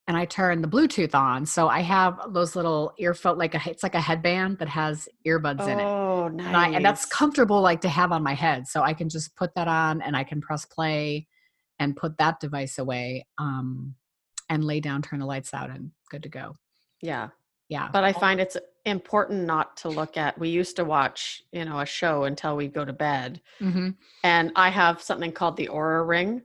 and 0.08 0.16
I 0.16 0.26
turn 0.26 0.62
the 0.62 0.68
Bluetooth 0.68 1.16
on. 1.16 1.46
So 1.46 1.68
I 1.68 1.80
have 1.80 2.20
those 2.34 2.56
little 2.56 2.94
earphone, 3.00 3.38
like 3.38 3.56
a, 3.56 3.62
it's 3.70 3.82
like 3.82 3.96
a 3.96 4.02
headband 4.02 4.60
that 4.60 4.68
has 4.68 5.10
earbuds 5.26 5.68
in 5.68 5.80
it. 5.80 5.88
Oh, 5.88 6.28
nice. 6.28 6.48
And, 6.48 6.56
I, 6.58 6.70
and 6.70 6.86
that's 6.86 7.06
comfortable 7.08 7.62
like 7.62 7.82
to 7.82 7.90
have 7.90 8.12
on 8.12 8.22
my 8.22 8.36
head. 8.36 8.68
So 8.68 8.84
I 8.84 8.94
can 8.94 9.10
just 9.10 9.36
put 9.36 9.56
that 9.56 9.68
on 9.68 10.02
and 10.02 10.16
I 10.16 10.24
can 10.24 10.42
press 10.42 10.66
play 10.66 11.28
and 11.80 11.96
put 11.96 12.18
that 12.18 12.40
device 12.40 12.78
away 12.78 13.26
um, 13.38 13.96
and 14.50 14.64
lay 14.64 14.80
down, 14.80 15.02
turn 15.02 15.20
the 15.20 15.26
lights 15.26 15.54
out 15.54 15.70
and 15.70 15.92
good 16.10 16.24
to 16.24 16.30
go. 16.30 16.56
Yeah. 17.02 17.30
Yeah. 17.70 17.90
But 17.92 18.04
I 18.04 18.14
find 18.14 18.40
it's 18.40 18.58
important 18.86 19.46
not 19.46 19.78
to 19.78 19.90
look 19.90 20.18
at. 20.18 20.38
We 20.38 20.50
used 20.50 20.76
to 20.76 20.86
watch, 20.86 21.44
you 21.52 21.66
know, 21.66 21.80
a 21.80 21.86
show 21.86 22.26
until 22.26 22.56
we 22.56 22.68
go 22.68 22.86
to 22.86 22.94
bed, 22.94 23.42
hmm 23.60 23.90
and 24.24 24.52
I 24.56 24.70
have 24.70 25.02
something 25.02 25.32
called 25.32 25.56
the 25.58 25.68
Oura 25.68 26.08
Ring. 26.08 26.42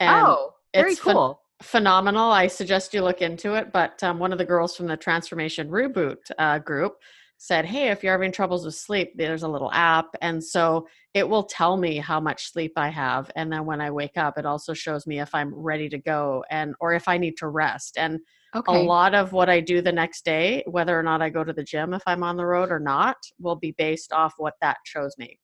And 0.00 0.26
Oh, 0.26 0.54
very 0.74 0.92
it's 0.92 1.00
cool. 1.00 1.40
phenomenal. 1.62 2.30
I 2.30 2.46
suggest 2.46 2.92
you 2.94 3.02
look 3.02 3.22
into 3.22 3.54
it. 3.54 3.72
But 3.72 4.02
um, 4.02 4.18
one 4.18 4.32
of 4.32 4.38
the 4.38 4.44
girls 4.44 4.76
from 4.76 4.86
the 4.86 4.96
Transformation 4.96 5.70
Reboot 5.70 6.18
uh, 6.38 6.58
group 6.58 6.98
said, 7.38 7.64
"Hey, 7.64 7.88
if 7.88 8.02
you're 8.02 8.12
having 8.12 8.32
troubles 8.32 8.64
with 8.64 8.74
sleep, 8.74 9.12
there's 9.16 9.44
a 9.44 9.48
little 9.48 9.72
app, 9.72 10.06
and 10.20 10.42
so 10.42 10.86
it 11.14 11.28
will 11.28 11.44
tell 11.44 11.76
me 11.76 11.96
how 11.96 12.20
much 12.20 12.50
sleep 12.52 12.72
I 12.76 12.88
have, 12.88 13.30
and 13.36 13.50
then 13.52 13.64
when 13.64 13.80
I 13.80 13.90
wake 13.90 14.16
up, 14.16 14.36
it 14.38 14.44
also 14.44 14.74
shows 14.74 15.06
me 15.06 15.20
if 15.20 15.34
I'm 15.34 15.54
ready 15.54 15.88
to 15.88 15.98
go 15.98 16.44
and 16.50 16.74
or 16.80 16.92
if 16.92 17.08
I 17.08 17.16
need 17.16 17.36
to 17.38 17.48
rest." 17.48 17.96
And 17.96 18.20
okay. 18.54 18.76
a 18.76 18.82
lot 18.82 19.14
of 19.14 19.32
what 19.32 19.48
I 19.48 19.60
do 19.60 19.80
the 19.80 19.92
next 19.92 20.24
day, 20.24 20.62
whether 20.66 20.98
or 20.98 21.02
not 21.02 21.22
I 21.22 21.30
go 21.30 21.44
to 21.44 21.52
the 21.52 21.62
gym 21.64 21.94
if 21.94 22.02
I'm 22.06 22.22
on 22.22 22.36
the 22.36 22.46
road 22.46 22.70
or 22.70 22.80
not, 22.80 23.16
will 23.40 23.56
be 23.56 23.72
based 23.72 24.12
off 24.12 24.34
what 24.38 24.54
that 24.60 24.78
shows 24.84 25.16
me. 25.16 25.38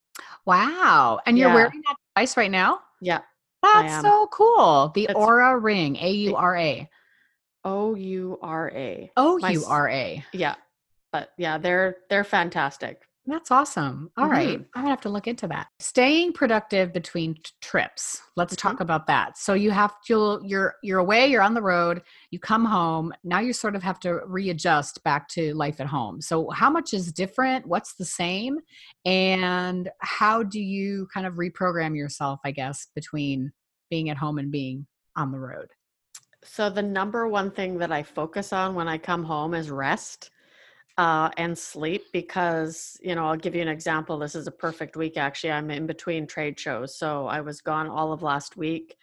Wow. 0.45 1.19
And 1.25 1.37
you're 1.37 1.49
Yeah. 1.49 1.55
wearing 1.55 1.81
that 1.87 1.95
device 2.15 2.37
right 2.37 2.51
now? 2.51 2.81
Yeah. 3.01 3.21
That's 3.63 4.01
so 4.01 4.27
cool. 4.27 4.91
The 4.93 5.05
It's- 5.05 5.17
Oura 5.17 5.61
Ring, 5.61 5.97
A 5.97 6.09
U 6.11 6.35
R 6.35 6.55
A. 6.57 6.89
O 7.63 7.95
U 7.95 8.37
R 8.41 8.69
A. 8.75 9.11
O 9.17 9.37
U 9.37 9.65
R 9.65 9.89
A. 9.89 10.23
Yeah. 10.33 10.55
But 11.15 11.29
yeah, 11.37 11.57
they're 11.57 11.95
they're 12.09 12.25
fantastic. 12.25 13.03
That's 13.25 13.49
awesome. 13.49 14.11
All 14.17 14.27
right, 14.27 14.59
Mhm. 14.59 14.65
I'm 14.75 14.81
gonna 14.81 14.89
have 14.89 14.99
to 15.01 15.09
look 15.09 15.27
into 15.27 15.47
that. 15.47 15.67
Staying 15.79 16.33
productive 16.33 16.91
between 16.91 17.35
t- 17.35 17.41
trips. 17.61 18.21
Let's 18.35 18.53
talk 18.57 18.81
about 18.81 19.07
that. 19.07 19.37
So 19.37 19.53
you 19.53 19.71
have 19.71 19.93
to 20.07 20.41
you're 20.43 20.75
you're 20.83 20.99
away, 20.99 21.27
you're 21.27 21.41
on 21.41 21.53
the 21.53 21.61
road, 21.61 22.01
you 22.31 22.39
come 22.39 22.65
home. 22.65 23.13
Now 23.23 23.39
you 23.39 23.53
sort 23.53 23.77
of 23.77 23.81
have 23.83 23.97
to 24.01 24.19
readjust 24.25 25.01
back 25.05 25.29
to 25.29 25.53
life 25.55 25.79
at 25.79 25.87
home. 25.87 26.19
So 26.21 26.49
how 26.49 26.69
much 26.69 26.93
is 26.93 27.13
different? 27.13 27.65
What's 27.65 27.95
the 27.95 28.03
same? 28.05 28.59
And 29.05 29.89
how 29.99 30.43
do 30.43 30.59
you 30.59 31.07
kind 31.13 31.25
of 31.25 31.35
reprogram 31.35 31.95
yourself, 31.95 32.41
I 32.43 32.51
guess, 32.51 32.87
between 32.93 33.53
being 33.89 34.09
at 34.09 34.17
home 34.17 34.37
and 34.37 34.51
being 34.51 34.85
on 35.15 35.31
the 35.31 35.39
road? 35.39 35.69
So 36.43 36.69
the 36.69 36.83
number 36.83 37.27
one 37.27 37.49
thing 37.49 37.79
that 37.79 37.91
I 37.91 38.03
focus 38.03 38.53
on 38.53 38.75
when 38.75 38.87
I 38.87 38.99
come 38.99 39.23
home 39.23 39.55
is 39.55 39.71
rest 39.71 40.29
uh, 40.97 41.29
and 41.37 41.57
sleep 41.57 42.05
because 42.13 42.97
you 43.01 43.15
know 43.15 43.25
I'll 43.27 43.35
give 43.35 43.55
you 43.55 43.61
an 43.61 43.67
example. 43.67 44.17
This 44.17 44.35
is 44.35 44.47
a 44.47 44.51
perfect 44.51 44.95
week 44.95 45.17
actually. 45.17 45.51
I'm 45.51 45.69
in 45.71 45.85
between 45.85 46.27
trade 46.27 46.59
shows, 46.59 46.97
so 46.97 47.27
I 47.27 47.41
was 47.41 47.61
gone 47.61 47.87
all 47.87 48.13
of 48.13 48.23
last 48.23 48.57
week. 48.57 48.95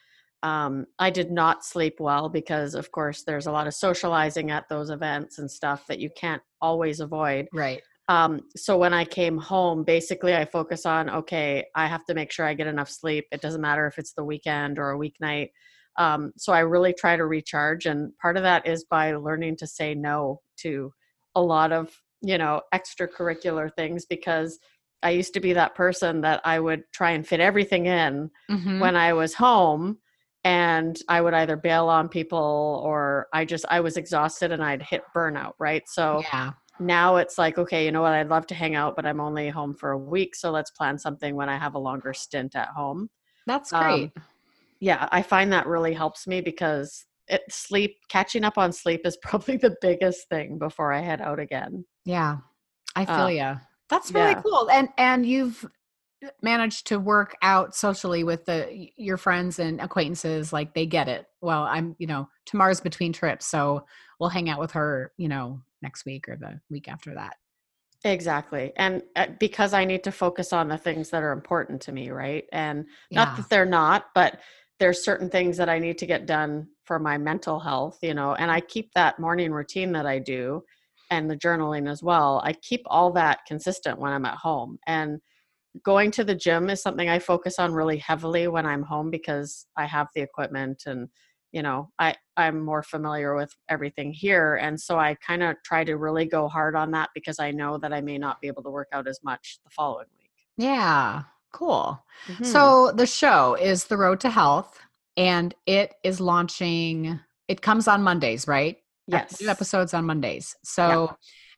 Um, 0.42 0.86
I 0.98 1.10
did 1.10 1.30
not 1.30 1.64
sleep 1.64 2.00
well 2.00 2.28
because, 2.28 2.74
of 2.74 2.90
course, 2.90 3.22
there's 3.22 3.46
a 3.46 3.52
lot 3.52 3.68
of 3.68 3.74
socializing 3.74 4.50
at 4.50 4.68
those 4.68 4.90
events 4.90 5.38
and 5.38 5.48
stuff 5.48 5.86
that 5.86 6.00
you 6.00 6.10
can't 6.16 6.42
always 6.60 6.98
avoid. 6.98 7.46
Right. 7.52 7.80
Um, 8.08 8.40
so 8.56 8.76
when 8.76 8.92
I 8.92 9.04
came 9.04 9.38
home, 9.38 9.84
basically 9.84 10.34
I 10.34 10.44
focus 10.44 10.84
on 10.84 11.08
okay, 11.08 11.64
I 11.76 11.86
have 11.86 12.04
to 12.06 12.14
make 12.14 12.32
sure 12.32 12.46
I 12.46 12.54
get 12.54 12.66
enough 12.66 12.90
sleep. 12.90 13.26
It 13.30 13.40
doesn't 13.40 13.60
matter 13.60 13.86
if 13.86 13.98
it's 13.98 14.14
the 14.14 14.24
weekend 14.24 14.78
or 14.78 14.90
a 14.92 14.98
weeknight. 14.98 15.50
Um, 15.98 16.32
so 16.36 16.52
I 16.52 16.60
really 16.60 16.94
try 16.94 17.16
to 17.16 17.26
recharge, 17.26 17.86
and 17.86 18.16
part 18.18 18.38
of 18.38 18.42
that 18.44 18.66
is 18.66 18.84
by 18.84 19.14
learning 19.14 19.58
to 19.58 19.66
say 19.66 19.94
no 19.94 20.40
to 20.60 20.90
a 21.34 21.42
lot 21.42 21.72
of 21.72 21.90
you 22.20 22.38
know 22.38 22.62
extracurricular 22.74 23.72
things 23.74 24.06
because 24.06 24.58
I 25.02 25.10
used 25.10 25.34
to 25.34 25.40
be 25.40 25.52
that 25.54 25.74
person 25.74 26.20
that 26.20 26.40
I 26.44 26.60
would 26.60 26.84
try 26.92 27.10
and 27.10 27.26
fit 27.26 27.40
everything 27.40 27.86
in 27.86 28.30
Mhm. 28.50 28.80
when 28.80 28.94
I 28.96 29.12
was 29.12 29.34
home 29.34 29.98
and 30.44 30.98
I 31.08 31.20
would 31.20 31.34
either 31.34 31.56
bail 31.56 31.88
on 31.88 32.08
people 32.08 32.82
or 32.84 33.28
I 33.32 33.44
just 33.44 33.64
I 33.70 33.80
was 33.80 33.96
exhausted 33.96 34.52
and 34.52 34.62
I'd 34.62 34.82
hit 34.82 35.02
burnout, 35.14 35.54
right? 35.58 35.82
So 35.88 36.22
yeah. 36.22 36.52
now 36.80 37.16
it's 37.16 37.38
like 37.38 37.58
okay 37.58 37.84
you 37.84 37.92
know 37.92 38.00
what 38.02 38.12
i'd 38.14 38.28
love 38.30 38.46
to 38.46 38.54
hang 38.54 38.74
out 38.74 38.96
but 38.96 39.04
i'm 39.06 39.20
only 39.20 39.48
home 39.50 39.74
for 39.74 39.92
a 39.92 39.98
week 39.98 40.34
so 40.34 40.50
let's 40.50 40.70
plan 40.70 40.98
something 40.98 41.36
when 41.36 41.48
i 41.48 41.56
have 41.56 41.74
a 41.74 41.78
longer 41.78 42.12
stint 42.14 42.56
at 42.56 42.68
home 42.68 43.08
That's 43.46 43.72
Um, 43.72 43.82
great. 43.82 44.10
yeah 44.80 45.08
i 45.12 45.22
find 45.22 45.52
that 45.52 45.66
really 45.66 45.92
helps 45.94 46.26
me 46.26 46.40
because 46.40 47.04
it 47.28 47.42
sleep 47.50 47.96
catching 48.08 48.44
up 48.44 48.58
on 48.58 48.72
sleep 48.72 49.00
is 49.04 49.16
probably 49.22 49.56
the 49.56 49.76
biggest 49.80 50.28
thing 50.28 50.58
before 50.58 50.92
i 50.92 51.00
head 51.00 51.20
out 51.20 51.38
again 51.40 51.84
Yeah, 52.04 52.38
I 52.96 53.04
feel 53.06 53.26
Uh, 53.26 53.28
ya. 53.28 53.56
That's 53.88 54.12
really 54.14 54.32
yeah. 54.32 54.42
cool. 54.42 54.70
And 54.70 54.88
and 54.98 55.24
you've 55.26 55.64
managed 56.42 56.86
to 56.88 56.98
work 56.98 57.36
out 57.42 57.74
socially 57.74 58.24
with 58.24 58.44
the 58.46 58.88
your 58.96 59.16
friends 59.16 59.58
and 59.58 59.80
acquaintances 59.80 60.52
like 60.52 60.72
they 60.74 60.86
get 60.86 61.08
it. 61.08 61.26
Well, 61.40 61.64
I'm, 61.64 61.94
you 61.98 62.06
know, 62.06 62.28
tomorrow's 62.46 62.80
between 62.80 63.12
trips, 63.12 63.46
so 63.46 63.84
we'll 64.18 64.30
hang 64.30 64.48
out 64.48 64.60
with 64.60 64.72
her, 64.72 65.12
you 65.18 65.28
know, 65.28 65.60
next 65.82 66.04
week 66.06 66.28
or 66.28 66.36
the 66.36 66.60
week 66.70 66.88
after 66.88 67.14
that. 67.14 67.34
exactly 68.04 68.72
and 68.76 69.02
uh, 69.14 69.26
because 69.38 69.72
i 69.72 69.84
need 69.84 70.02
to 70.02 70.10
focus 70.10 70.52
on 70.52 70.66
the 70.68 70.76
things 70.76 71.10
that 71.10 71.22
are 71.22 71.32
important 71.32 71.80
to 71.80 71.92
me 71.92 72.10
right 72.10 72.44
and 72.52 72.84
not 73.12 73.36
that 73.36 73.48
they're 73.48 73.64
not 73.64 74.06
but 74.14 74.40
there's 74.82 75.04
certain 75.04 75.30
things 75.30 75.56
that 75.56 75.68
i 75.68 75.78
need 75.78 75.96
to 75.96 76.06
get 76.06 76.26
done 76.26 76.66
for 76.82 76.98
my 76.98 77.16
mental 77.16 77.60
health 77.60 77.98
you 78.02 78.12
know 78.12 78.34
and 78.34 78.50
i 78.50 78.60
keep 78.60 78.92
that 78.94 79.16
morning 79.20 79.52
routine 79.52 79.92
that 79.92 80.06
i 80.06 80.18
do 80.18 80.60
and 81.12 81.30
the 81.30 81.36
journaling 81.36 81.88
as 81.88 82.02
well 82.02 82.42
i 82.44 82.52
keep 82.52 82.82
all 82.86 83.12
that 83.12 83.38
consistent 83.46 83.96
when 83.96 84.12
i'm 84.12 84.24
at 84.24 84.36
home. 84.36 84.78
And 84.88 85.20
going 85.84 86.10
to 86.10 86.24
the 86.24 86.34
gym 86.34 86.68
is 86.68 86.82
something 86.82 87.08
i 87.08 87.20
focus 87.20 87.60
on 87.60 87.72
really 87.72 87.96
heavily 87.96 88.48
when 88.48 88.66
i'm 88.66 88.82
home 88.82 89.08
because 89.08 89.66
i 89.76 89.86
have 89.86 90.08
the 90.16 90.20
equipment 90.20 90.82
and 90.86 91.08
you 91.52 91.62
know 91.62 91.88
i 92.00 92.12
i'm 92.36 92.60
more 92.60 92.82
familiar 92.82 93.36
with 93.36 93.54
everything 93.68 94.12
here. 94.12 94.56
And 94.56 94.80
so 94.80 94.98
i 94.98 95.14
kind 95.24 95.44
of 95.44 95.54
try 95.64 95.84
to 95.84 95.96
really 95.96 96.26
go 96.26 96.48
hard 96.48 96.74
on 96.74 96.90
that 96.90 97.10
because 97.14 97.38
i 97.38 97.52
know 97.52 97.78
that 97.78 97.92
i 97.92 98.00
may 98.00 98.18
not 98.18 98.40
be 98.40 98.48
able 98.48 98.64
to 98.64 98.70
work 98.70 98.88
out 98.92 99.06
as 99.06 99.20
much 99.22 99.60
the 99.62 99.70
following 99.70 100.08
week. 100.18 100.32
Yeah, 100.56 101.22
cool. 101.52 102.04
Mhm. 102.28 102.44
So 102.44 102.92
the 102.92 103.06
show 103.06 103.54
is 103.54 103.84
The 103.84 103.96
Road 103.96 104.20
to 104.20 104.30
Health 104.30 104.78
and 105.16 105.54
it 105.66 105.94
is 106.02 106.20
launching 106.20 107.20
it 107.48 107.60
comes 107.60 107.86
on 107.88 108.02
Mondays, 108.02 108.48
right? 108.48 108.78
Yes 109.06 109.40
New 109.40 109.48
episodes 109.48 109.92
on 109.94 110.04
Mondays. 110.06 110.54
So 110.64 111.16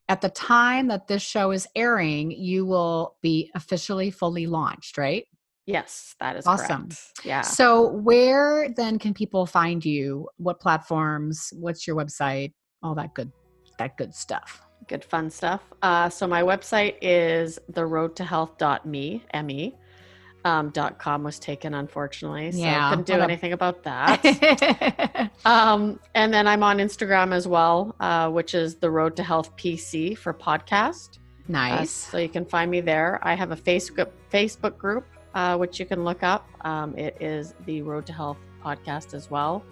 at 0.09 0.21
the 0.21 0.29
time 0.29 0.87
that 0.87 1.07
this 1.07 1.21
show 1.23 1.51
is 1.51 1.67
airing, 1.75 2.31
you 2.31 2.65
will 2.65 3.15
be 3.21 3.51
officially 3.55 4.11
fully 4.11 4.45
launched, 4.47 4.97
right? 4.97 5.25
yes 5.67 6.13
that 6.19 6.35
is 6.35 6.45
Awesome. 6.45 6.89
correct. 6.89 7.25
yeah 7.25 7.41
So 7.41 7.89
where 7.89 8.69
then 8.69 8.99
can 8.99 9.13
people 9.15 9.45
find 9.47 9.83
you? 9.83 10.29
What 10.37 10.59
platforms? 10.59 11.51
What's 11.57 11.87
your 11.87 11.95
website? 11.95 12.53
All 12.83 12.93
that 12.95 13.13
good 13.15 13.31
that 13.79 13.97
good 13.97 14.13
stuff. 14.13 14.61
good 14.87 15.03
fun 15.03 15.29
stuff 15.31 15.61
uh, 15.81 16.07
so 16.09 16.27
my 16.27 16.43
website 16.43 16.95
is 17.01 17.57
the 17.69 17.83
road 17.85 18.15
to 18.15 18.23
health.me 18.23 19.23
me 19.43 19.75
um, 20.45 20.69
dot 20.69 20.97
com 20.99 21.23
was 21.23 21.37
taken 21.39 21.73
unfortunately 21.73 22.51
so 22.51 22.59
Yeah, 22.59 22.89
couldn't 22.91 23.07
do 23.07 23.13
anything 23.15 23.51
about 23.51 23.83
that. 23.89 25.31
Um, 25.43 25.99
and 26.13 26.33
then 26.33 26.47
i'm 26.47 26.63
on 26.63 26.77
instagram 26.77 27.33
as 27.33 27.47
well 27.47 27.95
uh, 27.99 28.29
which 28.29 28.53
is 28.55 28.75
the 28.75 28.89
road 28.89 29.15
to 29.17 29.23
health 29.23 29.55
pc 29.57 30.17
for 30.17 30.33
podcast. 30.33 31.17
Uh, 31.17 31.49
nice. 31.49 31.91
so 31.91 32.17
you 32.17 32.29
can 32.29 32.45
find 32.45 32.71
me 32.71 32.79
there. 32.81 33.19
I 33.21 33.33
have 33.35 33.51
a 33.51 33.55
facebook 33.55 34.09
facebook 34.31 34.77
group 34.77 35.05
uh, 35.35 35.57
which 35.57 35.79
you 35.81 35.85
can 35.85 36.03
look 36.05 36.23
up. 36.23 36.47
Um, 36.61 36.97
it 36.97 37.17
is 37.19 37.53
the 37.65 37.81
road 37.81 38.05
to 38.07 38.13
health 38.13 38.37
podcast 38.63 39.13
as 39.13 39.29
well 39.29 39.63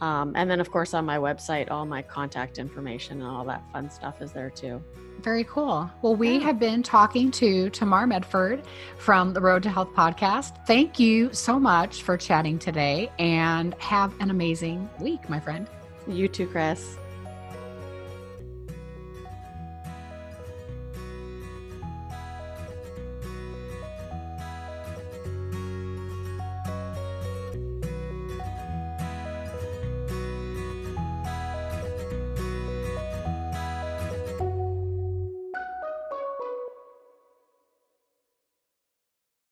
um, 0.00 0.32
and 0.36 0.50
then 0.50 0.60
of 0.60 0.70
course 0.70 0.94
on 0.94 1.04
my 1.04 1.18
website 1.18 1.70
all 1.70 1.86
my 1.86 2.02
contact 2.02 2.58
information 2.58 3.20
and 3.20 3.30
all 3.30 3.44
that 3.44 3.62
fun 3.72 3.90
stuff 3.90 4.20
is 4.22 4.32
there 4.32 4.50
too 4.50 4.82
Very 5.22 5.44
cool. 5.44 5.90
Well, 6.02 6.14
we 6.14 6.38
have 6.40 6.58
been 6.58 6.82
talking 6.82 7.30
to 7.32 7.70
Tamar 7.70 8.06
Medford 8.06 8.62
from 8.98 9.32
the 9.32 9.40
Road 9.40 9.62
to 9.62 9.70
Health 9.70 9.88
podcast. 9.94 10.66
Thank 10.66 11.00
you 11.00 11.32
so 11.32 11.58
much 11.58 12.02
for 12.02 12.16
chatting 12.18 12.58
today 12.58 13.10
and 13.18 13.74
have 13.80 14.12
an 14.20 14.30
amazing 14.30 14.88
week, 15.00 15.28
my 15.28 15.40
friend. 15.40 15.66
you 16.06 16.28
too 16.28 16.46
chris 16.46 16.96